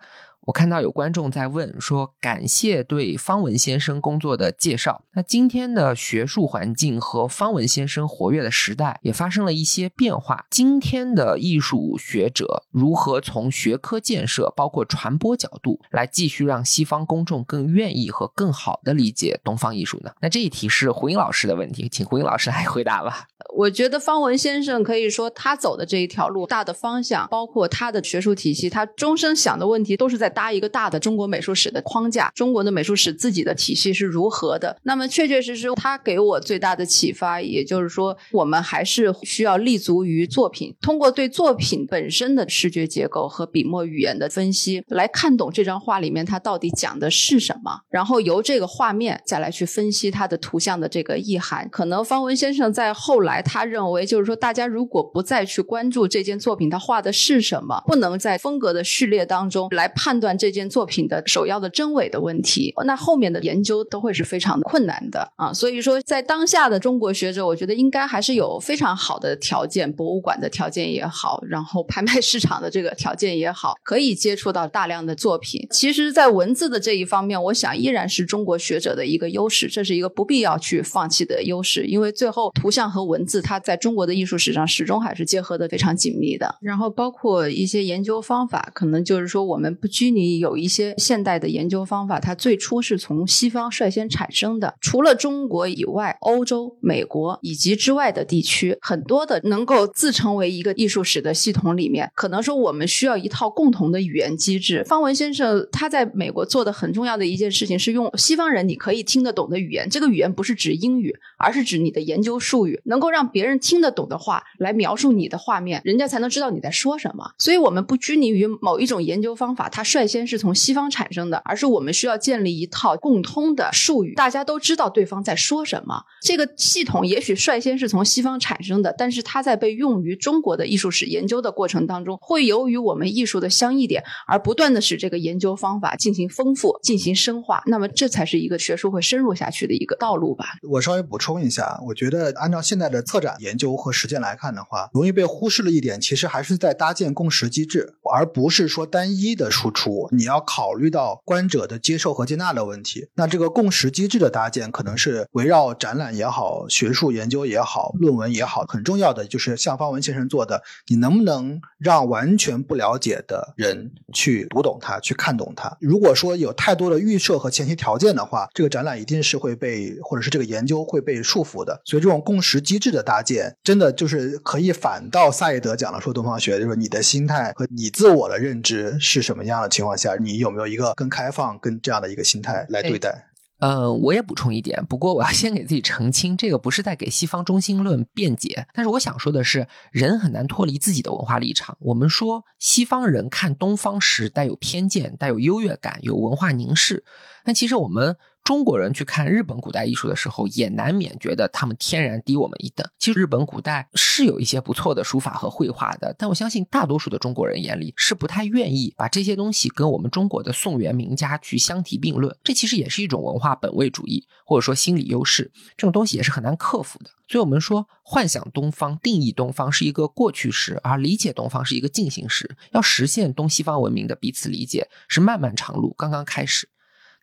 [0.48, 5.04] 我看到有观众在问说：“感谢对方文先生工作的介绍。
[5.12, 10.46] 那今天的学术环境和方文先生活跃的时代也发生了一些变化。
[10.50, 23.26] 今天的艺术学者如何从学科建设，包括传播角度，来继续让西方公众更愿意和更好的理解东方艺术呢？”那这一题是胡英老师的问题，请胡英老师来回答吧。
[23.54, 30.32] 我觉得方文先生可以说他走的这一条路，大的方向，包括他的学术体系，他终生想的问题都是在。
[30.38, 34.78] 搭一个大的中国美术史的框架，中国的美术史自己的体系是如何的。
[34.84, 51.68] 那么确确实实，他给我最大的启发，也就是说，我们还是需要立足于作品，通过对作品本身的视觉结构和笔墨语言的分析，来看懂这张画里面它到底讲的是什么，然后由这个画面再来去分析它的图像的这个意涵。
[51.68, 65.52] 可能方文先生在后来他认为，就是说，大家如果不再去关注这件作品他画的是什么，不能在风格的序列当中来判断这件作品的首要的真伪的问题，那后面的研究都会是非常困难的啊。
[65.52, 75.66] 所以说，在当下的中国学者，我觉得应该还是有非常好的条件，博物馆的条件也好，然后拍卖市场的这个条件也好，可以接触到大量的作品。
[75.70, 86.56] 其实，在文字的这一方面，我想依然是中国学者的一个优势，这是一个不必要去放弃的优势，因为最后图像和文字，它在中国的艺术史上始终还是结合的非常紧密的。
[86.60, 94.74] 然后，包括一些研究方法，可能就是说，我们不拘泥有一些现代的研究方法，它最初是从西方率先产生的。
[94.80, 104.84] 除了中国以外，欧洲、美国以及之外的地区，很多的能够自成为一个艺术史的系统里面，可能说我们需要一套共同的语言机制。
[104.84, 117.32] 方文先生他在美国做的很重要的一件事情是用西方人你可以听得懂的语言，这个语言不是指英语，而是指你的研究术语，能够让别人听得懂的话来描述你的画面，人家才能知道你在说什么。
[117.38, 126.02] 所以，我们不拘泥于某一种研究方法，它率先是从西方产生的，而是我们需要建立一套共通的术语，大家都知道对方在说什么。
[126.22, 137.62] 这个系统也许率先是从西方产生的，但是它在被用于中国的艺术史研究的过程当中，会由于我们艺术的相异点而不断的使这个研究方法进行丰富、进行深化。
[137.66, 140.46] 那么，这才是一个学术会深入下去的一个道路吧。
[140.70, 149.87] 我稍微补充一下，我觉得按照现在的策展研究和实践来看的话，容易被忽视了一点，其实还是在搭建共识机制，而不是说单一的输出。
[150.12, 153.08] 你要考虑到观者的接受和接纳的问题。
[153.14, 165.76] 那这个共识机制的搭建，可能是围绕展览也好、学术研究也好、论文也好，很重要的就是像方文先生做的，你能不能让完全不了解的人去读懂它、去看懂它？
[165.80, 171.80] 如果说有太多的预设和前提条件的话，这个展览一定是会被，或者是这个研究会被束缚的。
[171.84, 183.26] 所以这种共识机制的搭建，真的就是可以反倒萨义德讲了说东方学，就是你的心态和你自我的认知是什么样的情况下，你有没有一个更开放、更这样的一个心态来对待？
[183.60, 191.78] 呃，我也补充一点，不过我要先给自己澄清，这个不是在给西方中心论辩解，但是我想说的是，人很难脱离自己的文化立场。
[191.78, 197.04] 我们说西方人看东方时带有偏见、带有优越感、有文化凝视，
[197.44, 198.16] 但其实我们。
[198.48, 202.88] 中国人去看日本古代艺术的时候，也难免觉得他们天然低我们一等。
[202.98, 212.34] 其实日本古代是有一些不错的书法和绘画的，但我相信大多数的中国人眼里是不太愿意把这些东西跟我们中国的宋元名家去相提并论。
[212.42, 217.10] 这其实也是一种文化本位主义，或者说心理优势，这种东西也是很难克服的。
[217.28, 222.56] 所以，我们说幻想东方、定义东方是一个过去时，而理解东方是一个进行时。
[222.72, 226.66] 要实现东西方文明的彼此理解，是漫漫长路，刚刚开始。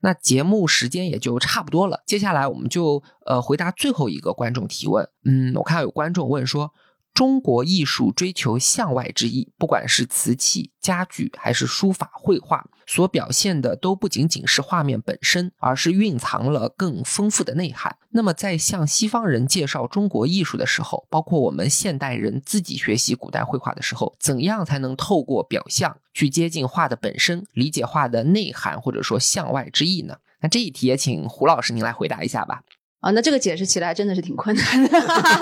[0.02, 5.08] 那节目时间也就差不多了，接下来我们就呃回答最后一个观众提问。
[5.24, 6.72] 嗯，我看到有观众问说。
[7.16, 17.96] 中国艺术追求向外之意，不管是瓷器、家具还是书法、绘画，所表现的都不仅仅是画面本身，而是蕴藏了更丰富的内涵。
[18.10, 30.18] 那么，在向西方人介绍中国艺术的时候，包括我们现代人自己学习古代绘画的时候，怎样才能透过表象去接近画的本身，理解画的内涵，或者说向外之意呢？
[30.42, 32.62] 那这一题也请胡老师您来回答一下吧。
[33.06, 34.90] 啊，那这个解释起来真的是挺困难的，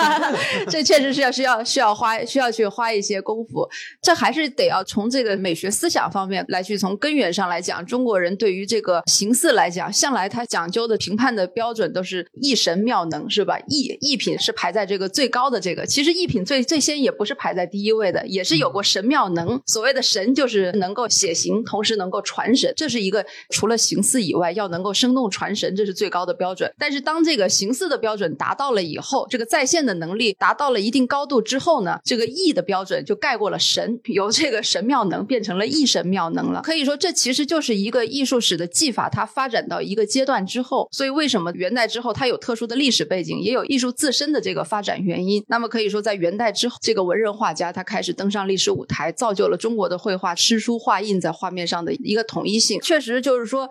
[0.69, 3.65] 这确实是要需要需要花需要去花一些功夫。
[4.01, 13.57] 这还是得要从这个美学思想方面来去从根源上来讲，中国人对于这个形似来讲，向来他讲究的评判的标准都是艺神妙能，是吧？
[13.69, 19.61] 艺艺品是排在这个最高的这个，其实艺品最最先也不是排在第一位的，也是有过神妙能。
[19.65, 26.69] 所谓的神就是能够写形，同时能够传神，这是一个除了形似以外，要能够生动传神，这是最高的标准。
[26.77, 36.61] 但是当这个形似的标准达到了以后，这个在线的能力达到了一定高度之后呢，这个意的标准就盖过了神，由这个神妙能变成了意神妙能了。
[36.63, 45.43] 可以说，这其实就是一个艺术史的技法，它发展到一个阶段之后，所以为什么元代之后它有特殊的历史背景，也有艺术自身的这个发展原因。
[45.47, 52.81] 那么可以说，在元代之后，这个文人画家他开始登上历史舞台，造就了中国的绘画诗书画印在画面上的一个统一性。
[52.81, 53.69] 确实就是说。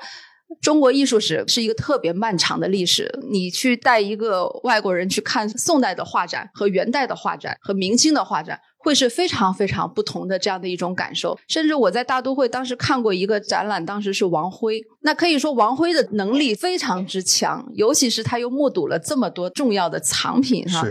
[0.60, 3.10] 中国艺术史是一个特别漫长的历史。
[3.30, 11.38] 你去带一个外国人去看宋代的画展和元代的画展和明清的画展，会是非常非常不同的这样的一种感受。
[11.48, 20.86] 甚至我在大都会当时看过一个展览，当时是王辉，那可以说王辉的能力非常之强，尤其是他又目睹了这么多重要的藏品哈。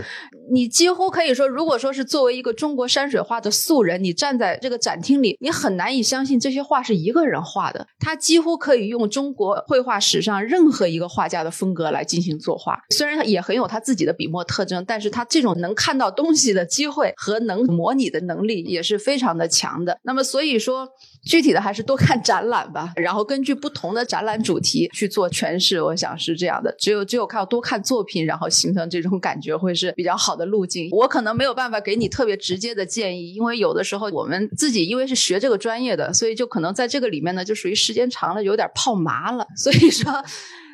[0.50, 7.86] 你几乎可以说，如果说是作为一个中国山水画的素人，你站在这个展厅里，你很难以相信这些画是一个人画的。
[8.00, 19.98] 他几乎可以用中国绘画史上任何一个画家的风格来进行作画，虽然也很有他自己的笔墨特征，但是他这种能看到东西的机会和能模拟的能力也是非常的强的。
[20.04, 20.88] 那么，所以说。
[21.24, 25.80] 具体的还是多看展览吧，然后根据不同的展览主题去做诠释。
[25.80, 30.88] 我想是这样的，只有只有靠多看作品，然后形成这种感觉，会是比较好的路径。
[30.90, 39.46] 我可能没有办法给你特别直接的建议，因为有的时候我们自己因为是学这个专业的，所以就可能在这个里面呢，就属于时间长了有点泡麻了。
[39.56, 40.12] 所以说。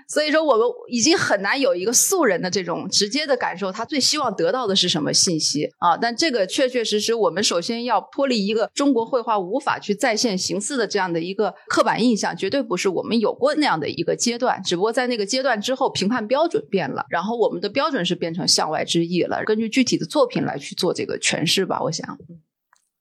[0.08, 5.96] 所以说，我们已经很难有一个素人的这种直接的感受，他最希望得到的是什么信息啊？
[5.96, 14.62] 但这个确确实实，我们首先要脱离一个中国绘画无法去再现形似的这样的一个刻板印象，绝对不是我们有过那样的一个阶段。
[14.62, 21.82] 只不过在那个阶段之后，评判标准变了，然后我们的标准是变成向外之意了，根据具体的作品来去做这个诠释吧。
[21.82, 22.18] 我想。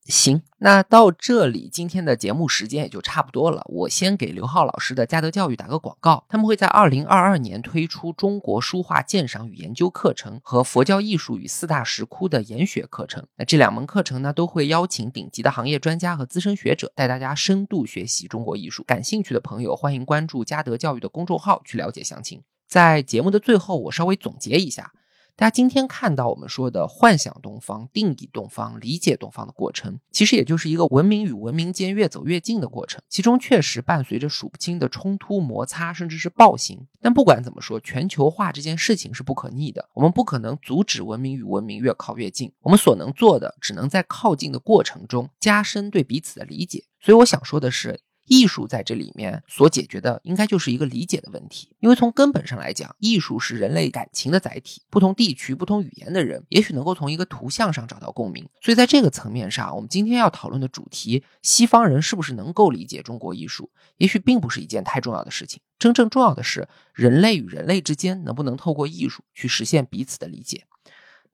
[0.10, 3.62] 行，那到这里，今天的节目时间也就差不多了。
[3.66, 13.28] 我先给刘浩老师的嘉德教育打个广告，他们会在二零二二年推出中国书画鉴赏与研究课程和佛教艺术与四大石窟的研学课程。
[13.36, 18.84] 那这两门课程呢，都会邀请顶级的行业专家和资深学者，带大家深度学习中国艺术。
[18.84, 22.42] 感兴趣的朋友，欢迎关注嘉德教育的公众号去了解详情。
[22.68, 24.94] 在节目的最后，我稍微总结一下。
[25.40, 33.00] 大家今天看到我们说的幻想东方、定义东方、理解东方的过程，其实也就是一个文明与文明间越走越近的过程。
[33.08, 36.88] 其中确实伴随着数不清的冲突、摩擦，甚至是暴行。
[37.04, 42.52] 但不管怎么说，全球化这件事情是不可逆的，我们不可能阻止文明与文明越靠越近。
[42.62, 46.84] 我们所能做的，只能在靠近的过程中加深对彼此的理解。
[47.00, 48.02] 所以我想说的是。
[48.28, 51.76] 艺术在这里面所解决的，应该就是一个理解的问题。
[51.80, 54.82] 因为从根本上来讲，艺术是人类感情的载体。
[54.90, 58.48] 不同地区、不同语言的人，也许能够从一个图像上找到共鸣。
[58.62, 65.62] 所以在这个层面上，我们今天要讨论的主题，西方人是不是能够理解中国艺术，也许并不是一件太重要的事情。
[65.80, 70.66] 真正重要的是，人类与人类之间能不能透过艺术去实现彼此的理解。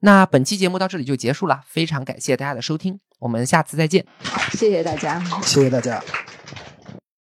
[0.00, 4.04] 那本期节目到这里就结束了，非常感谢大家的收听，我们下次再见。
[4.52, 6.02] 谢谢大家，谢谢大家。